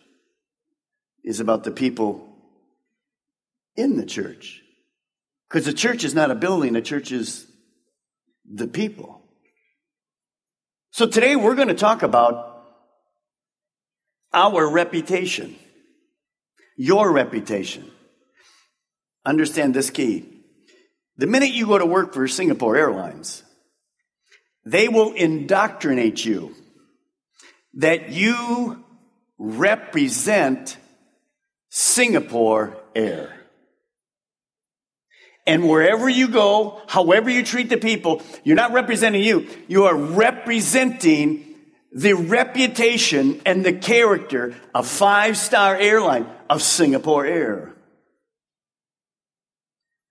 is 1.23 1.40
about 1.40 1.64
the 1.64 1.71
people 1.71 2.26
in 3.76 3.97
the 3.97 4.07
church. 4.07 4.62
Because 5.49 5.67
the 5.67 5.73
church 5.73 6.05
is 6.05 6.14
not 6.14 6.31
a 6.31 6.35
building, 6.35 6.73
the 6.73 6.83
church 6.83 7.12
is 7.12 7.47
the 8.45 8.67
people. 8.67 9.20
So 10.93 11.07
today 11.07 11.37
we're 11.37 11.55
going 11.55 11.69
to 11.69 11.75
talk 11.75 12.03
about 12.03 12.67
our 14.33 14.69
reputation, 14.69 15.57
your 16.77 17.13
reputation. 17.13 17.91
Understand 19.25 19.75
this 19.75 19.91
key. 19.91 20.43
The 21.17 21.27
minute 21.27 21.51
you 21.51 21.67
go 21.67 21.79
to 21.79 21.87
work 21.87 22.13
for 22.13 22.27
Singapore 22.27 22.77
Airlines, 22.77 23.43
they 24.65 24.89
will 24.89 25.13
indoctrinate 25.13 26.25
you 26.25 26.55
that 27.75 28.11
you 28.11 28.85
represent 29.39 30.77
Singapore 31.69 32.77
Air. 32.95 33.40
And 35.50 35.69
wherever 35.69 36.09
you 36.09 36.28
go, 36.28 36.80
however 36.87 37.28
you 37.28 37.42
treat 37.42 37.71
the 37.71 37.76
people, 37.76 38.23
you're 38.45 38.54
not 38.54 38.73
representing 38.73 39.25
you. 39.25 39.49
You 39.66 39.87
are 39.87 39.97
representing 39.97 41.57
the 41.90 42.12
reputation 42.12 43.40
and 43.45 43.66
the 43.66 43.73
character 43.73 44.54
of 44.73 44.87
five 44.87 45.37
star 45.37 45.75
airline 45.75 46.28
of 46.49 46.62
Singapore 46.62 47.26
Air. 47.26 47.75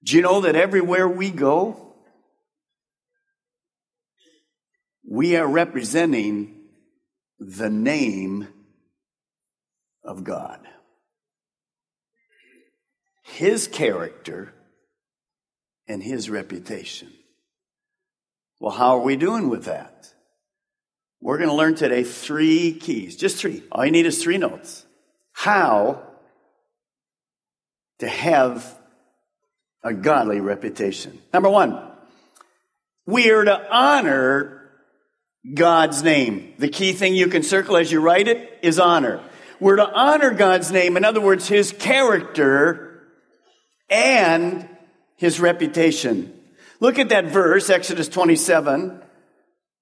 Do 0.03 0.17
you 0.17 0.23
know 0.23 0.41
that 0.41 0.57
everywhere 0.57 1.07
we 1.07 1.31
go, 1.31 1.95
we 5.07 5.37
are 5.37 5.47
representing 5.47 6.65
the 7.39 7.69
name 7.69 8.49
of 10.03 10.25
God? 10.25 10.59
His 13.23 13.69
character 13.69 14.53
and 15.89 16.01
his 16.01 16.29
reputation. 16.29 17.09
Well, 18.59 18.71
how 18.71 18.97
are 18.97 19.03
we 19.03 19.15
doing 19.17 19.49
with 19.49 19.65
that? 19.65 20.13
We're 21.19 21.37
going 21.37 21.49
to 21.49 21.55
learn 21.55 21.75
today 21.75 22.03
three 22.03 22.73
keys, 22.73 23.17
just 23.17 23.37
three. 23.37 23.63
All 23.71 23.83
you 23.83 23.91
need 23.91 24.05
is 24.05 24.23
three 24.23 24.37
notes. 24.37 24.85
How 25.33 26.03
to 27.97 28.07
have 28.07 28.77
a 29.83 29.93
godly 29.93 30.39
reputation. 30.39 31.19
Number 31.33 31.49
one, 31.49 31.77
we 33.05 33.31
are 33.31 33.43
to 33.43 33.75
honor 33.75 34.69
God's 35.53 36.03
name. 36.03 36.53
The 36.59 36.69
key 36.69 36.93
thing 36.93 37.15
you 37.15 37.27
can 37.27 37.43
circle 37.43 37.75
as 37.75 37.91
you 37.91 37.99
write 37.99 38.27
it 38.27 38.59
is 38.61 38.79
honor. 38.79 39.21
We're 39.59 39.77
to 39.77 39.91
honor 39.91 40.31
God's 40.31 40.71
name. 40.71 40.95
In 40.95 41.03
other 41.03 41.21
words, 41.21 41.47
His 41.47 41.71
character 41.71 43.07
and 43.89 44.68
His 45.19 45.41
reputation. 45.41 46.33
Look 46.79 46.97
at 46.97 47.09
that 47.09 47.25
verse, 47.25 47.69
Exodus 47.69 48.07
27, 48.07 49.01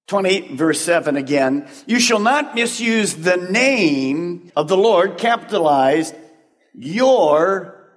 28 0.08 0.52
verse 0.54 0.82
7 0.82 1.16
again. 1.16 1.70
You 1.86 2.00
shall 2.00 2.18
not 2.18 2.56
misuse 2.56 3.14
the 3.14 3.38
name 3.38 4.52
of 4.56 4.68
the 4.68 4.76
Lord, 4.76 5.20
capitalized, 5.20 6.16
your 6.74 7.88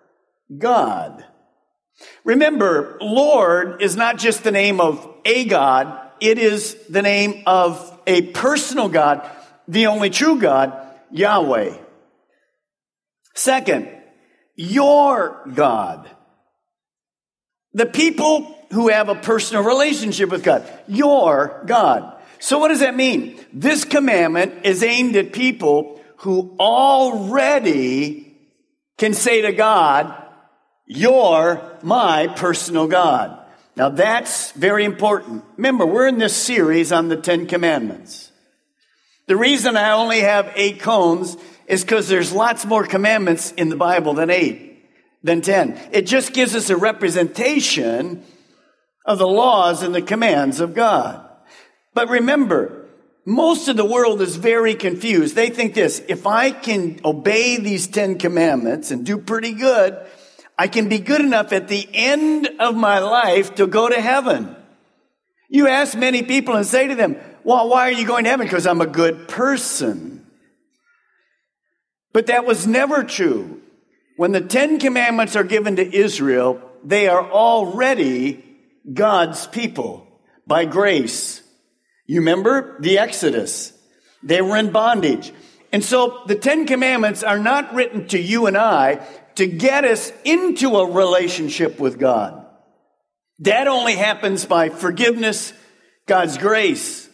God. 0.59 1.25
Remember, 2.25 2.99
Lord 3.01 3.81
is 3.81 3.97
not 3.97 4.19
just 4.19 4.45
the 4.45 4.51
name 4.51 4.79
of 4.79 5.09
a 5.25 5.47
God, 5.47 5.99
it 6.21 6.37
is 6.37 6.75
the 6.91 7.01
name 7.01 7.43
of 7.47 7.99
a 8.07 8.21
personal 8.21 8.91
God, 8.91 9.27
the 9.67 9.87
only 9.87 10.11
true 10.11 10.39
God, 10.39 10.75
Yahweh. 11.11 11.75
Second, 13.35 13.89
your 14.57 15.41
God. 15.55 16.11
The 17.75 17.87
people 17.87 18.57
who 18.73 18.89
have 18.89 19.09
a 19.09 19.15
personal 19.15 19.65
relationship 19.65 20.31
with 20.31 20.43
God, 20.43 20.71
your 20.87 21.63
God. 21.67 22.21
So 22.39 22.59
what 22.59 22.69
does 22.69 22.81
that 22.81 22.97
mean? 22.97 23.39
This 23.53 23.85
commandment 23.85 24.65
is 24.65 24.83
aimed 24.83 25.17
at 25.17 25.33
people 25.33 26.01
who 26.19 26.57
already 26.59 28.37
can 28.99 29.15
say 29.15 29.43
to 29.43 29.53
God, 29.53 30.15
you're 30.87 31.79
my 31.83 32.27
personal 32.29 32.87
God. 32.87 33.39
Now 33.77 33.89
that's 33.89 34.53
very 34.53 34.85
important. 34.85 35.45
Remember, 35.57 35.87
we're 35.87 36.09
in 36.09 36.19
this 36.19 36.37
series 36.37 36.93
on 36.93 37.09
the 37.09 37.17
Ten 37.17 37.47
Commandments. 37.47 38.31
The 39.27 39.37
reason 39.37 39.77
I 39.77 39.93
only 39.93 40.21
have 40.21 40.53
eight 40.57 40.81
cones 40.81 41.37
is 41.67 41.83
because 41.83 42.09
there's 42.09 42.33
lots 42.33 42.67
more 42.67 42.85
commandments 42.85 43.53
in 43.53 43.69
the 43.69 43.77
Bible 43.77 44.13
than 44.13 44.29
eight, 44.29 44.70
than 45.23 45.41
ten. 45.41 45.79
It 45.93 46.03
just 46.03 46.33
gives 46.33 46.55
us 46.55 46.71
a 46.71 46.77
representation 46.77 48.25
of 49.05 49.19
the 49.19 49.27
laws 49.27 49.83
and 49.83 49.95
the 49.95 50.03
commands 50.03 50.61
of 50.61 50.75
God. 50.75 51.27
But 51.95 52.09
remember, 52.09 52.89
most 53.25 53.69
of 53.69 53.77
the 53.77 53.85
world 53.85 54.23
is 54.23 54.37
very 54.37 54.75
confused. 54.75 55.35
They 55.35 55.51
think 55.51 55.75
this, 55.75 56.03
if 56.09 56.27
I 56.27 56.51
can 56.51 57.01
obey 57.05 57.59
these 57.59 57.87
Ten 57.87 58.19
Commandments 58.19 58.91
and 58.91 59.05
do 59.05 59.19
pretty 59.19 59.53
good, 59.53 59.99
I 60.59 60.69
can 60.69 60.89
be 60.89 60.99
good 60.99 61.21
enough 61.21 61.53
at 61.53 61.69
the 61.69 61.89
end 61.93 62.49
of 62.59 62.77
my 62.77 62.99
life 62.99 63.55
to 63.57 63.67
go 63.67 63.89
to 63.89 64.01
heaven. 64.01 64.57
You 65.49 65.69
ask 65.69 65.97
many 65.97 66.23
people 66.23 66.55
and 66.55 66.67
say 66.67 66.89
to 66.89 66.95
them, 66.95 67.17
well, 67.45 67.69
why 67.69 67.89
are 67.89 67.93
you 67.93 68.07
going 68.07 68.25
to 68.25 68.31
heaven? 68.31 68.47
Because 68.47 68.67
I'm 68.67 68.81
a 68.81 68.87
good 68.87 69.29
person. 69.29 70.27
But 72.13 72.27
that 72.27 72.45
was 72.45 72.67
never 72.67 73.05
true. 73.05 73.60
When 74.21 74.33
the 74.33 74.43
Ten 74.43 74.79
Commandments 74.79 75.35
are 75.35 75.45
given 75.45 75.77
to 75.77 75.97
Israel, 75.97 76.61
they 76.85 77.09
are 77.09 77.31
already 77.31 78.45
God's 78.93 79.47
people 79.47 80.07
by 80.47 80.67
grace. 80.67 81.41
You 82.05 82.21
remember 82.21 82.79
the 82.81 82.99
Exodus. 82.99 83.73
They 84.23 84.43
were 84.43 84.59
in 84.59 84.73
bondage. 84.73 85.33
And 85.73 85.83
so 85.83 86.21
the 86.27 86.35
Ten 86.35 86.67
Commandments 86.67 87.23
are 87.23 87.39
not 87.39 87.73
written 87.73 88.09
to 88.09 88.19
you 88.19 88.45
and 88.45 88.59
I 88.59 88.97
to 89.37 89.47
get 89.47 89.85
us 89.85 90.13
into 90.23 90.77
a 90.77 90.93
relationship 90.93 91.81
with 91.81 91.99
God. 91.99 92.45
That 93.39 93.69
only 93.69 93.95
happens 93.95 94.45
by 94.45 94.69
forgiveness, 94.69 95.55
God's 96.05 96.37
grace, 96.37 97.09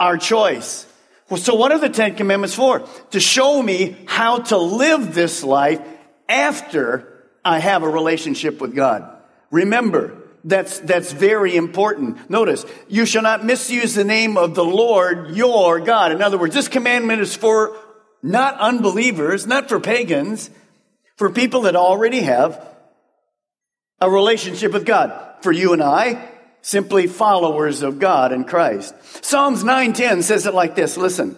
our 0.00 0.16
choice. 0.16 0.84
Well, 1.28 1.38
so 1.38 1.54
what 1.54 1.70
are 1.70 1.78
the 1.78 1.88
Ten 1.88 2.16
Commandments 2.16 2.56
for? 2.56 2.80
To 3.12 3.20
show 3.20 3.62
me 3.62 3.96
how 4.06 4.40
to 4.40 4.58
live 4.58 5.14
this 5.14 5.44
life 5.44 5.80
after 6.30 7.26
I 7.44 7.58
have 7.58 7.82
a 7.82 7.88
relationship 7.88 8.60
with 8.60 8.74
God. 8.74 9.18
Remember, 9.50 10.16
that's, 10.44 10.78
that's 10.80 11.12
very 11.12 11.56
important. 11.56 12.30
Notice, 12.30 12.64
you 12.88 13.04
shall 13.04 13.22
not 13.22 13.44
misuse 13.44 13.94
the 13.94 14.04
name 14.04 14.36
of 14.38 14.54
the 14.54 14.64
Lord 14.64 15.36
your 15.36 15.80
God. 15.80 16.12
In 16.12 16.22
other 16.22 16.38
words, 16.38 16.54
this 16.54 16.68
commandment 16.68 17.20
is 17.20 17.36
for 17.36 17.76
not 18.22 18.58
unbelievers, 18.58 19.46
not 19.46 19.68
for 19.68 19.80
pagans, 19.80 20.50
for 21.16 21.30
people 21.30 21.62
that 21.62 21.76
already 21.76 22.20
have 22.20 22.66
a 24.00 24.10
relationship 24.10 24.72
with 24.72 24.86
God. 24.86 25.12
For 25.42 25.52
you 25.52 25.72
and 25.72 25.82
I, 25.82 26.28
simply 26.62 27.06
followers 27.06 27.82
of 27.82 27.98
God 27.98 28.32
and 28.32 28.46
Christ. 28.46 28.94
Psalms 29.24 29.64
9:10 29.64 30.22
says 30.22 30.46
it 30.46 30.54
like 30.54 30.74
this, 30.74 30.96
listen. 30.96 31.36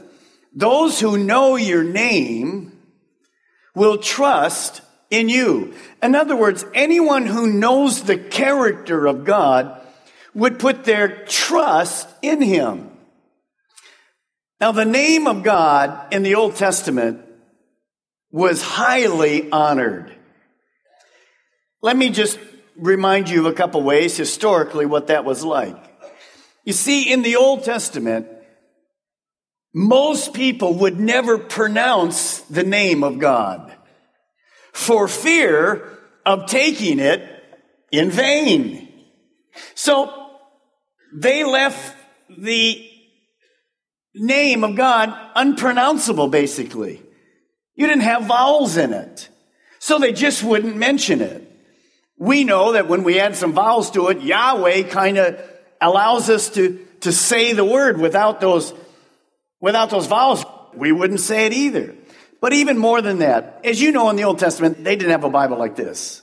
Those 0.54 1.00
who 1.00 1.16
know 1.16 1.56
your 1.56 1.82
name 1.82 2.71
will 3.74 3.98
trust 3.98 4.82
in 5.10 5.28
you. 5.28 5.74
In 6.02 6.14
other 6.14 6.36
words, 6.36 6.64
anyone 6.74 7.26
who 7.26 7.46
knows 7.46 8.02
the 8.02 8.18
character 8.18 9.06
of 9.06 9.24
God 9.24 9.80
would 10.34 10.58
put 10.58 10.84
their 10.84 11.24
trust 11.26 12.08
in 12.22 12.40
him. 12.40 12.90
Now, 14.60 14.72
the 14.72 14.84
name 14.84 15.26
of 15.26 15.42
God 15.42 16.12
in 16.12 16.22
the 16.22 16.36
Old 16.36 16.56
Testament 16.56 17.20
was 18.30 18.62
highly 18.62 19.50
honored. 19.50 20.14
Let 21.82 21.96
me 21.96 22.10
just 22.10 22.38
remind 22.76 23.28
you 23.28 23.46
a 23.48 23.52
couple 23.52 23.82
ways 23.82 24.16
historically 24.16 24.86
what 24.86 25.08
that 25.08 25.24
was 25.24 25.44
like. 25.44 25.76
You 26.64 26.72
see, 26.72 27.12
in 27.12 27.22
the 27.22 27.36
Old 27.36 27.64
Testament, 27.64 28.28
most 29.74 30.34
people 30.34 30.74
would 30.74 31.00
never 31.00 31.38
pronounce 31.38 32.40
the 32.40 32.62
name 32.62 33.02
of 33.02 33.18
God 33.18 33.72
for 34.72 35.08
fear 35.08 35.98
of 36.26 36.46
taking 36.46 36.98
it 36.98 37.22
in 37.90 38.10
vain. 38.10 38.88
So 39.74 40.30
they 41.14 41.44
left 41.44 41.96
the 42.38 42.88
name 44.14 44.64
of 44.64 44.76
God 44.76 45.14
unpronounceable, 45.34 46.28
basically. 46.28 47.02
You 47.74 47.86
didn't 47.86 48.02
have 48.02 48.24
vowels 48.24 48.76
in 48.76 48.92
it. 48.92 49.28
So 49.78 49.98
they 49.98 50.12
just 50.12 50.42
wouldn't 50.42 50.76
mention 50.76 51.20
it. 51.20 51.48
We 52.18 52.44
know 52.44 52.72
that 52.72 52.88
when 52.88 53.02
we 53.02 53.18
add 53.18 53.36
some 53.36 53.52
vowels 53.52 53.90
to 53.92 54.08
it, 54.08 54.20
Yahweh 54.22 54.84
kind 54.84 55.18
of 55.18 55.40
allows 55.80 56.30
us 56.30 56.50
to, 56.50 56.86
to 57.00 57.10
say 57.10 57.52
the 57.52 57.64
word 57.64 57.98
without 57.98 58.40
those, 58.40 58.72
without 59.62 59.88
those 59.88 60.06
vowels. 60.06 60.44
We 60.74 60.92
wouldn't 60.92 61.20
say 61.20 61.46
it 61.46 61.54
either. 61.54 61.94
But 62.42 62.52
even 62.52 62.76
more 62.76 63.00
than 63.00 63.20
that, 63.20 63.60
as 63.64 63.80
you 63.80 63.92
know 63.92 64.10
in 64.10 64.16
the 64.16 64.24
Old 64.24 64.38
Testament, 64.38 64.84
they 64.84 64.96
didn't 64.96 65.12
have 65.12 65.24
a 65.24 65.30
Bible 65.30 65.56
like 65.56 65.76
this. 65.76 66.20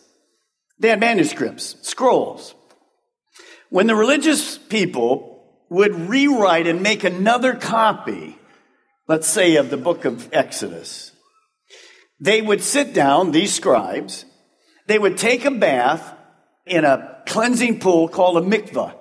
They 0.78 0.90
had 0.90 1.00
manuscripts, 1.00 1.76
scrolls. 1.82 2.54
When 3.70 3.88
the 3.88 3.96
religious 3.96 4.58
people 4.58 5.44
would 5.70 5.96
rewrite 6.10 6.68
and 6.68 6.84
make 6.84 7.04
another 7.04 7.54
copy, 7.56 8.38
let's 9.08 9.28
say 9.28 9.56
of 9.56 9.70
the 9.70 9.78
book 9.78 10.06
of 10.06 10.30
Exodus, 10.34 11.14
they 12.20 12.42
would 12.42 12.62
sit 12.62 12.94
down, 12.94 13.32
these 13.32 13.54
scribes, 13.54 14.26
they 14.88 15.00
would 15.00 15.18
take 15.18 15.46
a 15.46 15.52
bath 15.52 16.14
in 16.66 16.84
a 16.84 17.24
cleansing 17.28 17.80
pool 17.80 18.10
called 18.10 18.38
a 18.38 18.42
mikvah. 18.42 18.94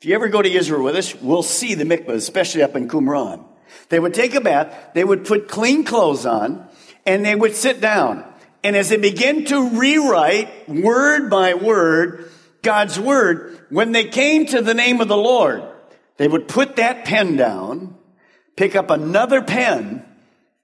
If 0.00 0.06
you 0.06 0.14
ever 0.14 0.28
go 0.28 0.40
to 0.40 0.50
Israel 0.50 0.82
with 0.82 0.96
us, 0.96 1.14
we'll 1.16 1.42
see 1.42 1.74
the 1.74 1.84
mikvah, 1.84 2.10
especially 2.10 2.62
up 2.62 2.76
in 2.76 2.88
Qumran. 2.88 3.44
They 3.88 4.00
would 4.00 4.14
take 4.14 4.34
a 4.34 4.40
bath, 4.40 4.74
they 4.94 5.04
would 5.04 5.24
put 5.24 5.48
clean 5.48 5.84
clothes 5.84 6.26
on, 6.26 6.66
and 7.06 7.24
they 7.24 7.34
would 7.34 7.54
sit 7.54 7.80
down. 7.80 8.24
And 8.64 8.76
as 8.76 8.88
they 8.88 8.96
begin 8.96 9.44
to 9.46 9.70
rewrite 9.70 10.68
word 10.68 11.28
by 11.30 11.54
word 11.54 12.30
God's 12.62 12.98
word, 12.98 13.66
when 13.70 13.92
they 13.92 14.04
came 14.04 14.46
to 14.46 14.62
the 14.62 14.74
name 14.74 15.00
of 15.00 15.08
the 15.08 15.16
Lord, 15.16 15.64
they 16.16 16.28
would 16.28 16.46
put 16.46 16.76
that 16.76 17.04
pen 17.04 17.36
down, 17.36 17.96
pick 18.56 18.76
up 18.76 18.90
another 18.90 19.42
pen, 19.42 20.04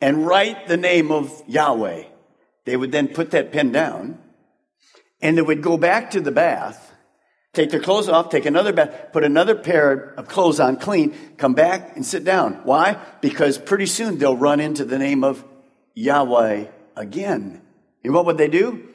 and 0.00 0.26
write 0.26 0.68
the 0.68 0.76
name 0.76 1.10
of 1.10 1.42
Yahweh. 1.48 2.04
They 2.64 2.76
would 2.76 2.92
then 2.92 3.08
put 3.08 3.32
that 3.32 3.50
pen 3.50 3.72
down 3.72 4.18
and 5.20 5.36
they 5.36 5.42
would 5.42 5.62
go 5.62 5.76
back 5.76 6.10
to 6.12 6.20
the 6.20 6.30
bath, 6.30 6.87
take 7.58 7.70
their 7.70 7.80
clothes 7.80 8.08
off, 8.08 8.30
take 8.30 8.46
another 8.46 8.72
bath, 8.72 9.12
put 9.12 9.24
another 9.24 9.54
pair 9.54 10.14
of 10.16 10.28
clothes 10.28 10.60
on 10.60 10.76
clean, 10.76 11.14
come 11.36 11.54
back 11.54 11.96
and 11.96 12.04
sit 12.04 12.24
down. 12.24 12.60
Why? 12.64 12.98
Because 13.20 13.58
pretty 13.58 13.86
soon 13.86 14.18
they'll 14.18 14.36
run 14.36 14.60
into 14.60 14.84
the 14.84 14.98
name 14.98 15.24
of 15.24 15.44
Yahweh 15.94 16.66
again. 16.96 17.62
And 18.04 18.14
what 18.14 18.26
would 18.26 18.38
they 18.38 18.48
do? 18.48 18.88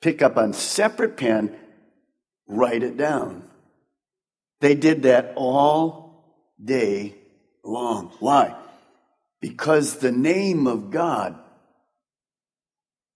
Pick 0.00 0.22
up 0.22 0.36
a 0.36 0.52
separate 0.52 1.16
pen, 1.16 1.56
write 2.46 2.82
it 2.82 2.96
down. 2.96 3.44
They 4.60 4.74
did 4.74 5.02
that 5.02 5.34
all 5.36 6.24
day 6.62 7.14
long. 7.62 8.12
Why? 8.18 8.56
because 9.40 9.96
the 9.96 10.12
name 10.12 10.66
of 10.66 10.90
God 10.90 11.38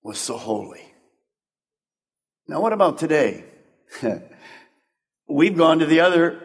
was 0.02 0.18
so 0.18 0.36
holy. 0.36 0.84
Now, 2.48 2.60
what 2.60 2.72
about 2.72 2.98
today? 2.98 3.44
We've 5.34 5.56
gone 5.56 5.80
to 5.80 5.86
the 5.86 5.98
other 5.98 6.40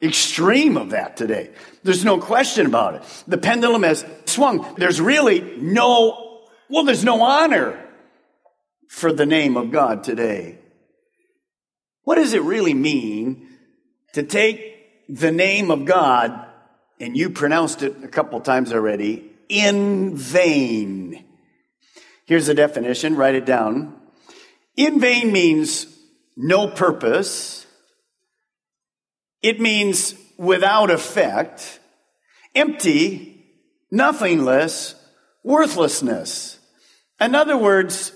extreme 0.00 0.78
of 0.78 0.90
that 0.90 1.14
today. 1.18 1.50
There's 1.82 2.06
no 2.06 2.18
question 2.18 2.64
about 2.64 2.94
it. 2.94 3.02
The 3.28 3.36
pendulum 3.36 3.82
has 3.82 4.02
swung. 4.24 4.74
There's 4.78 4.98
really 4.98 5.58
no, 5.58 6.40
well, 6.70 6.84
there's 6.84 7.04
no 7.04 7.20
honor 7.20 7.78
for 8.88 9.12
the 9.12 9.26
name 9.26 9.58
of 9.58 9.70
God 9.70 10.04
today. 10.04 10.58
What 12.04 12.14
does 12.14 12.32
it 12.32 12.40
really 12.40 12.72
mean 12.72 13.46
to 14.14 14.22
take 14.22 15.06
the 15.10 15.30
name 15.30 15.70
of 15.70 15.84
God, 15.84 16.46
and 16.98 17.14
you 17.14 17.28
pronounced 17.28 17.82
it 17.82 18.02
a 18.02 18.08
couple 18.08 18.40
times 18.40 18.72
already, 18.72 19.32
in 19.50 20.16
vain? 20.16 21.26
Here's 22.24 22.46
the 22.46 22.54
definition, 22.54 23.16
write 23.16 23.34
it 23.34 23.44
down. 23.44 24.00
In 24.78 24.98
vain 24.98 25.30
means 25.30 25.86
no 26.38 26.68
purpose. 26.68 27.63
It 29.44 29.60
means 29.60 30.14
without 30.38 30.90
effect, 30.90 31.78
empty, 32.54 33.44
nothingness, 33.90 34.94
worthlessness. 35.42 36.58
In 37.20 37.34
other 37.34 37.58
words, 37.58 38.12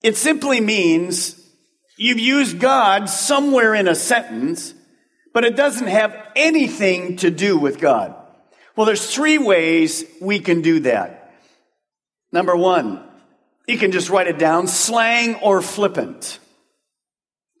it 0.00 0.16
simply 0.16 0.60
means 0.60 1.44
you've 1.96 2.20
used 2.20 2.60
God 2.60 3.08
somewhere 3.10 3.74
in 3.74 3.88
a 3.88 3.96
sentence, 3.96 4.74
but 5.34 5.44
it 5.44 5.56
doesn't 5.56 5.88
have 5.88 6.16
anything 6.36 7.16
to 7.16 7.32
do 7.32 7.58
with 7.58 7.80
God. 7.80 8.14
Well, 8.76 8.86
there's 8.86 9.12
three 9.12 9.38
ways 9.38 10.04
we 10.20 10.38
can 10.38 10.62
do 10.62 10.78
that. 10.80 11.34
Number 12.30 12.54
one, 12.54 13.02
you 13.66 13.76
can 13.76 13.90
just 13.90 14.08
write 14.08 14.28
it 14.28 14.38
down, 14.38 14.68
slang 14.68 15.34
or 15.42 15.62
flippant. 15.62 16.38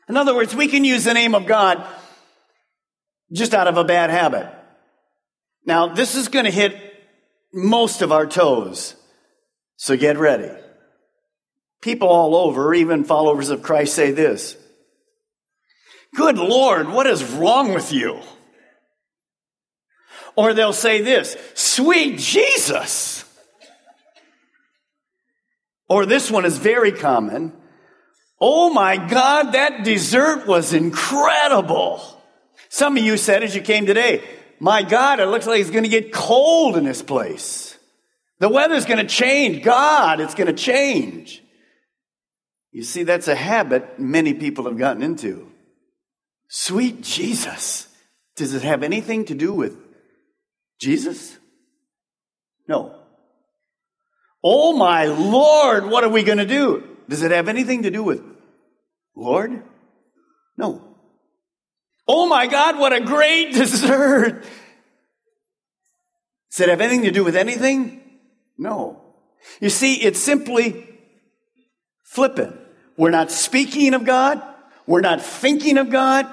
In 0.08 0.16
other 0.16 0.32
words, 0.32 0.54
we 0.54 0.68
can 0.68 0.84
use 0.84 1.02
the 1.02 1.12
name 1.12 1.34
of 1.34 1.44
God 1.44 1.84
just 3.32 3.54
out 3.54 3.68
of 3.68 3.76
a 3.76 3.84
bad 3.84 4.10
habit. 4.10 4.48
Now, 5.64 5.88
this 5.88 6.14
is 6.14 6.28
going 6.28 6.44
to 6.44 6.50
hit 6.50 6.76
most 7.52 8.02
of 8.02 8.12
our 8.12 8.26
toes, 8.26 8.94
so 9.76 9.96
get 9.96 10.18
ready. 10.18 10.50
People 11.80 12.08
all 12.08 12.34
over, 12.34 12.74
even 12.74 13.04
followers 13.04 13.50
of 13.50 13.62
Christ, 13.62 13.94
say 13.94 14.10
this 14.10 14.56
Good 16.14 16.38
Lord, 16.38 16.88
what 16.88 17.06
is 17.06 17.22
wrong 17.22 17.74
with 17.74 17.92
you? 17.92 18.20
Or 20.36 20.54
they'll 20.54 20.72
say 20.72 21.02
this 21.02 21.36
Sweet 21.54 22.18
Jesus. 22.18 23.24
Or 25.88 26.04
this 26.04 26.30
one 26.30 26.44
is 26.44 26.58
very 26.58 26.92
common. 26.92 27.52
Oh 28.40 28.70
my 28.70 28.96
God, 28.96 29.52
that 29.52 29.84
dessert 29.84 30.46
was 30.46 30.72
incredible. 30.72 32.17
Some 32.68 32.96
of 32.96 33.02
you 33.02 33.16
said 33.16 33.42
as 33.42 33.54
you 33.54 33.62
came 33.62 33.86
today, 33.86 34.22
my 34.60 34.82
God, 34.82 35.20
it 35.20 35.26
looks 35.26 35.46
like 35.46 35.60
it's 35.60 35.70
going 35.70 35.84
to 35.84 35.90
get 35.90 36.12
cold 36.12 36.76
in 36.76 36.84
this 36.84 37.02
place. 37.02 37.78
The 38.40 38.48
weather's 38.48 38.84
going 38.84 38.98
to 38.98 39.06
change. 39.06 39.62
God, 39.62 40.20
it's 40.20 40.34
going 40.34 40.46
to 40.46 40.52
change. 40.52 41.42
You 42.72 42.82
see, 42.82 43.02
that's 43.02 43.28
a 43.28 43.34
habit 43.34 43.98
many 43.98 44.34
people 44.34 44.64
have 44.64 44.78
gotten 44.78 45.02
into. 45.02 45.50
Sweet 46.48 47.02
Jesus. 47.02 47.88
Does 48.36 48.54
it 48.54 48.62
have 48.62 48.82
anything 48.82 49.24
to 49.26 49.34
do 49.34 49.52
with 49.52 49.76
Jesus? 50.78 51.36
No. 52.68 52.94
Oh 54.42 54.72
my 54.76 55.06
Lord, 55.06 55.86
what 55.86 56.04
are 56.04 56.08
we 56.08 56.22
going 56.22 56.38
to 56.38 56.46
do? 56.46 56.84
Does 57.08 57.22
it 57.22 57.32
have 57.32 57.48
anything 57.48 57.82
to 57.82 57.90
do 57.90 58.02
with 58.02 58.22
Lord? 59.16 59.62
No. 60.56 60.87
Oh 62.08 62.26
my 62.26 62.46
God, 62.46 62.78
what 62.78 62.94
a 62.94 63.00
great 63.00 63.52
dessert. 63.52 64.42
Does 66.50 66.60
it 66.60 66.70
have 66.70 66.80
anything 66.80 67.02
to 67.02 67.10
do 67.10 67.22
with 67.22 67.36
anything? 67.36 68.00
No. 68.56 69.02
You 69.60 69.70
see, 69.70 69.94
it's 69.94 70.18
simply 70.18 70.88
flippant. 72.02 72.56
We're 72.96 73.10
not 73.10 73.30
speaking 73.30 73.94
of 73.94 74.04
God. 74.04 74.42
We're 74.86 75.02
not 75.02 75.20
thinking 75.20 75.76
of 75.76 75.90
God. 75.90 76.26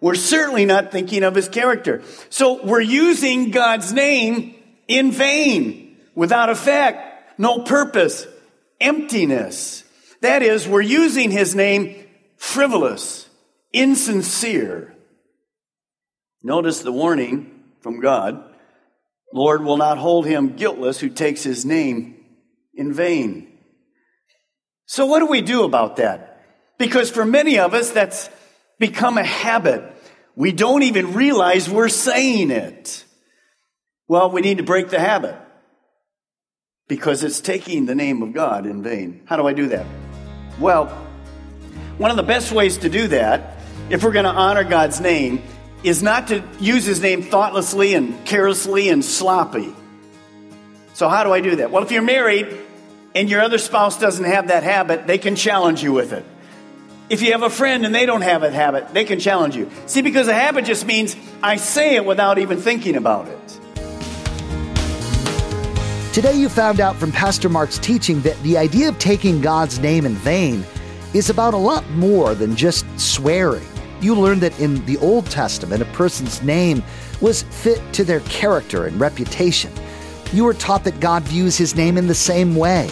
We're 0.00 0.14
certainly 0.14 0.66
not 0.66 0.92
thinking 0.92 1.24
of 1.24 1.34
his 1.34 1.48
character. 1.48 2.02
So 2.28 2.62
we're 2.64 2.80
using 2.80 3.50
God's 3.50 3.92
name 3.92 4.54
in 4.88 5.12
vain, 5.12 5.96
without 6.14 6.50
effect, 6.50 7.38
no 7.38 7.60
purpose, 7.60 8.26
emptiness. 8.80 9.84
That 10.20 10.42
is, 10.42 10.68
we're 10.68 10.82
using 10.82 11.30
his 11.30 11.54
name 11.54 12.04
frivolous, 12.36 13.28
insincere. 13.72 14.91
Notice 16.42 16.80
the 16.80 16.92
warning 16.92 17.62
from 17.80 18.00
God 18.00 18.48
Lord 19.32 19.64
will 19.64 19.78
not 19.78 19.98
hold 19.98 20.26
him 20.26 20.56
guiltless 20.56 21.00
who 21.00 21.08
takes 21.08 21.42
his 21.42 21.64
name 21.64 22.16
in 22.74 22.92
vain. 22.92 23.58
So, 24.86 25.06
what 25.06 25.20
do 25.20 25.26
we 25.26 25.40
do 25.40 25.64
about 25.64 25.96
that? 25.96 26.44
Because 26.78 27.10
for 27.10 27.24
many 27.24 27.58
of 27.58 27.72
us, 27.74 27.90
that's 27.90 28.28
become 28.78 29.16
a 29.16 29.24
habit. 29.24 29.84
We 30.34 30.52
don't 30.52 30.82
even 30.82 31.14
realize 31.14 31.68
we're 31.68 31.88
saying 31.88 32.50
it. 32.50 33.04
Well, 34.08 34.30
we 34.30 34.40
need 34.40 34.58
to 34.58 34.64
break 34.64 34.90
the 34.90 35.00
habit 35.00 35.36
because 36.88 37.22
it's 37.22 37.40
taking 37.40 37.86
the 37.86 37.94
name 37.94 38.22
of 38.22 38.34
God 38.34 38.66
in 38.66 38.82
vain. 38.82 39.22
How 39.26 39.36
do 39.36 39.46
I 39.46 39.54
do 39.54 39.68
that? 39.68 39.86
Well, 40.58 40.86
one 41.96 42.10
of 42.10 42.16
the 42.16 42.22
best 42.22 42.52
ways 42.52 42.78
to 42.78 42.88
do 42.88 43.08
that, 43.08 43.58
if 43.88 44.02
we're 44.02 44.12
going 44.12 44.24
to 44.24 44.30
honor 44.30 44.64
God's 44.64 45.00
name, 45.00 45.42
is 45.82 46.02
not 46.02 46.28
to 46.28 46.42
use 46.60 46.84
his 46.84 47.00
name 47.00 47.22
thoughtlessly 47.22 47.94
and 47.94 48.24
carelessly 48.24 48.88
and 48.88 49.04
sloppy. 49.04 49.74
So, 50.94 51.08
how 51.08 51.24
do 51.24 51.32
I 51.32 51.40
do 51.40 51.56
that? 51.56 51.70
Well, 51.70 51.82
if 51.82 51.90
you're 51.90 52.02
married 52.02 52.56
and 53.14 53.28
your 53.28 53.40
other 53.40 53.58
spouse 53.58 53.98
doesn't 53.98 54.24
have 54.24 54.48
that 54.48 54.62
habit, 54.62 55.06
they 55.06 55.18
can 55.18 55.36
challenge 55.36 55.82
you 55.82 55.92
with 55.92 56.12
it. 56.12 56.24
If 57.08 57.20
you 57.20 57.32
have 57.32 57.42
a 57.42 57.50
friend 57.50 57.84
and 57.84 57.94
they 57.94 58.06
don't 58.06 58.22
have 58.22 58.42
a 58.42 58.50
habit, 58.50 58.94
they 58.94 59.04
can 59.04 59.18
challenge 59.18 59.56
you. 59.56 59.70
See, 59.86 60.02
because 60.02 60.28
a 60.28 60.34
habit 60.34 60.64
just 60.64 60.86
means 60.86 61.16
I 61.42 61.56
say 61.56 61.96
it 61.96 62.04
without 62.04 62.38
even 62.38 62.58
thinking 62.58 62.96
about 62.96 63.28
it. 63.28 63.38
Today, 66.12 66.34
you 66.34 66.50
found 66.50 66.78
out 66.78 66.96
from 66.96 67.10
Pastor 67.10 67.48
Mark's 67.48 67.78
teaching 67.78 68.20
that 68.20 68.40
the 68.42 68.58
idea 68.58 68.90
of 68.90 68.98
taking 68.98 69.40
God's 69.40 69.78
name 69.78 70.04
in 70.04 70.14
vain 70.14 70.64
is 71.14 71.30
about 71.30 71.54
a 71.54 71.58
lot 71.58 71.88
more 71.90 72.34
than 72.34 72.54
just 72.54 72.86
swearing. 73.00 73.66
You 74.02 74.16
learned 74.16 74.40
that 74.40 74.58
in 74.58 74.84
the 74.84 74.98
Old 74.98 75.26
Testament, 75.26 75.80
a 75.80 75.86
person's 75.86 76.42
name 76.42 76.82
was 77.20 77.44
fit 77.44 77.80
to 77.92 78.02
their 78.02 78.18
character 78.20 78.86
and 78.86 78.98
reputation. 78.98 79.72
You 80.32 80.42
were 80.42 80.54
taught 80.54 80.82
that 80.84 80.98
God 80.98 81.22
views 81.22 81.56
his 81.56 81.76
name 81.76 81.96
in 81.96 82.08
the 82.08 82.14
same 82.14 82.56
way. 82.56 82.90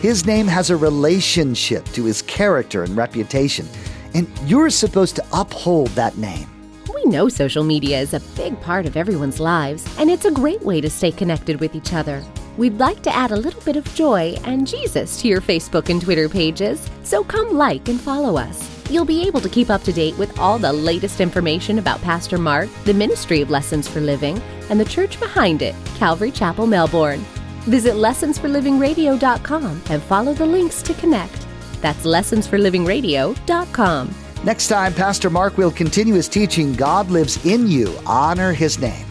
His 0.00 0.24
name 0.24 0.46
has 0.46 0.70
a 0.70 0.76
relationship 0.76 1.84
to 1.86 2.04
his 2.04 2.22
character 2.22 2.84
and 2.84 2.96
reputation, 2.96 3.66
and 4.14 4.30
you're 4.46 4.70
supposed 4.70 5.16
to 5.16 5.24
uphold 5.32 5.88
that 5.90 6.16
name. 6.16 6.48
We 6.94 7.06
know 7.06 7.28
social 7.28 7.64
media 7.64 8.00
is 8.00 8.14
a 8.14 8.20
big 8.36 8.60
part 8.60 8.86
of 8.86 8.96
everyone's 8.96 9.40
lives, 9.40 9.84
and 9.98 10.08
it's 10.08 10.26
a 10.26 10.30
great 10.30 10.62
way 10.62 10.80
to 10.80 10.88
stay 10.88 11.10
connected 11.10 11.58
with 11.58 11.74
each 11.74 11.92
other. 11.92 12.22
We'd 12.56 12.78
like 12.78 13.02
to 13.02 13.14
add 13.14 13.32
a 13.32 13.36
little 13.36 13.62
bit 13.62 13.74
of 13.74 13.94
joy 13.94 14.36
and 14.44 14.64
Jesus 14.64 15.20
to 15.22 15.28
your 15.28 15.40
Facebook 15.40 15.88
and 15.88 16.00
Twitter 16.00 16.28
pages, 16.28 16.88
so 17.02 17.24
come 17.24 17.54
like 17.54 17.88
and 17.88 18.00
follow 18.00 18.36
us. 18.36 18.81
You'll 18.92 19.04
be 19.06 19.26
able 19.26 19.40
to 19.40 19.48
keep 19.48 19.70
up 19.70 19.82
to 19.84 19.92
date 19.92 20.18
with 20.18 20.38
all 20.38 20.58
the 20.58 20.70
latest 20.70 21.22
information 21.22 21.78
about 21.78 22.02
Pastor 22.02 22.36
Mark, 22.36 22.68
the 22.84 22.92
Ministry 22.92 23.40
of 23.40 23.48
Lessons 23.48 23.88
for 23.88 24.02
Living, 24.02 24.38
and 24.68 24.78
the 24.78 24.84
church 24.84 25.18
behind 25.18 25.62
it, 25.62 25.74
Calvary 25.94 26.30
Chapel, 26.30 26.66
Melbourne. 26.66 27.24
Visit 27.60 27.94
lessonsforlivingradio.com 27.94 29.82
and 29.88 30.02
follow 30.02 30.34
the 30.34 30.44
links 30.44 30.82
to 30.82 30.92
connect. 30.92 31.46
That's 31.80 32.04
lessonsforlivingradio.com. 32.04 34.14
Next 34.44 34.68
time, 34.68 34.92
Pastor 34.92 35.30
Mark 35.30 35.56
will 35.56 35.70
continue 35.70 36.12
his 36.12 36.28
teaching 36.28 36.74
God 36.74 37.10
Lives 37.10 37.42
in 37.46 37.68
You, 37.68 37.98
Honor 38.04 38.52
His 38.52 38.78
Name. 38.78 39.06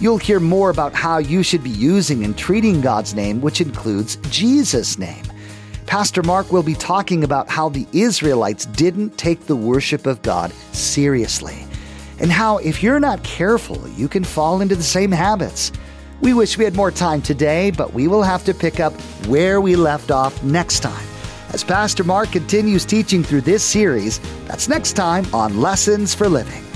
You'll 0.00 0.18
hear 0.18 0.40
more 0.40 0.70
about 0.70 0.92
how 0.92 1.18
you 1.18 1.44
should 1.44 1.62
be 1.62 1.70
using 1.70 2.24
and 2.24 2.36
treating 2.36 2.80
God's 2.80 3.14
name, 3.14 3.40
which 3.40 3.60
includes 3.60 4.16
Jesus' 4.28 4.98
name. 4.98 5.22
Pastor 5.86 6.22
Mark 6.22 6.52
will 6.52 6.62
be 6.62 6.74
talking 6.74 7.24
about 7.24 7.48
how 7.48 7.68
the 7.68 7.86
Israelites 7.92 8.66
didn't 8.66 9.18
take 9.18 9.46
the 9.46 9.56
worship 9.56 10.06
of 10.06 10.22
God 10.22 10.52
seriously, 10.72 11.66
and 12.18 12.30
how, 12.30 12.58
if 12.58 12.82
you're 12.82 13.00
not 13.00 13.22
careful, 13.24 13.88
you 13.90 14.06
can 14.06 14.22
fall 14.22 14.60
into 14.60 14.76
the 14.76 14.82
same 14.82 15.10
habits. 15.10 15.72
We 16.20 16.34
wish 16.34 16.58
we 16.58 16.64
had 16.64 16.76
more 16.76 16.90
time 16.90 17.22
today, 17.22 17.70
but 17.70 17.94
we 17.94 18.06
will 18.06 18.22
have 18.22 18.44
to 18.44 18.54
pick 18.54 18.78
up 18.78 18.92
where 19.26 19.60
we 19.60 19.74
left 19.74 20.10
off 20.10 20.42
next 20.44 20.80
time. 20.80 21.06
As 21.52 21.64
Pastor 21.64 22.04
Mark 22.04 22.30
continues 22.30 22.84
teaching 22.84 23.24
through 23.24 23.40
this 23.40 23.64
series, 23.64 24.20
that's 24.46 24.68
next 24.68 24.92
time 24.92 25.26
on 25.34 25.60
Lessons 25.60 26.14
for 26.14 26.28
Living. 26.28 26.69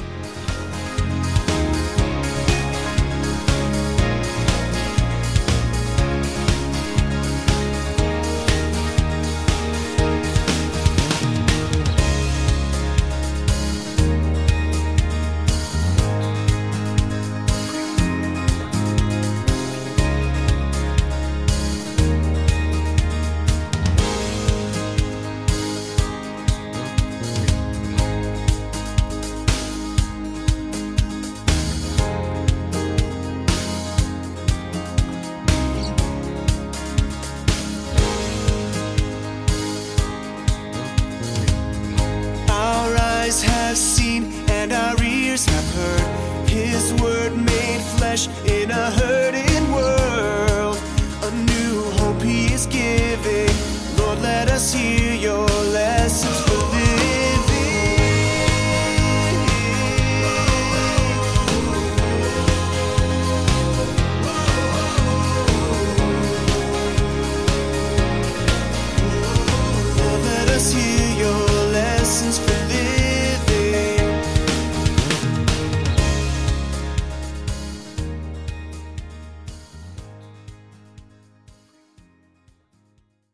Flesh 48.16 48.53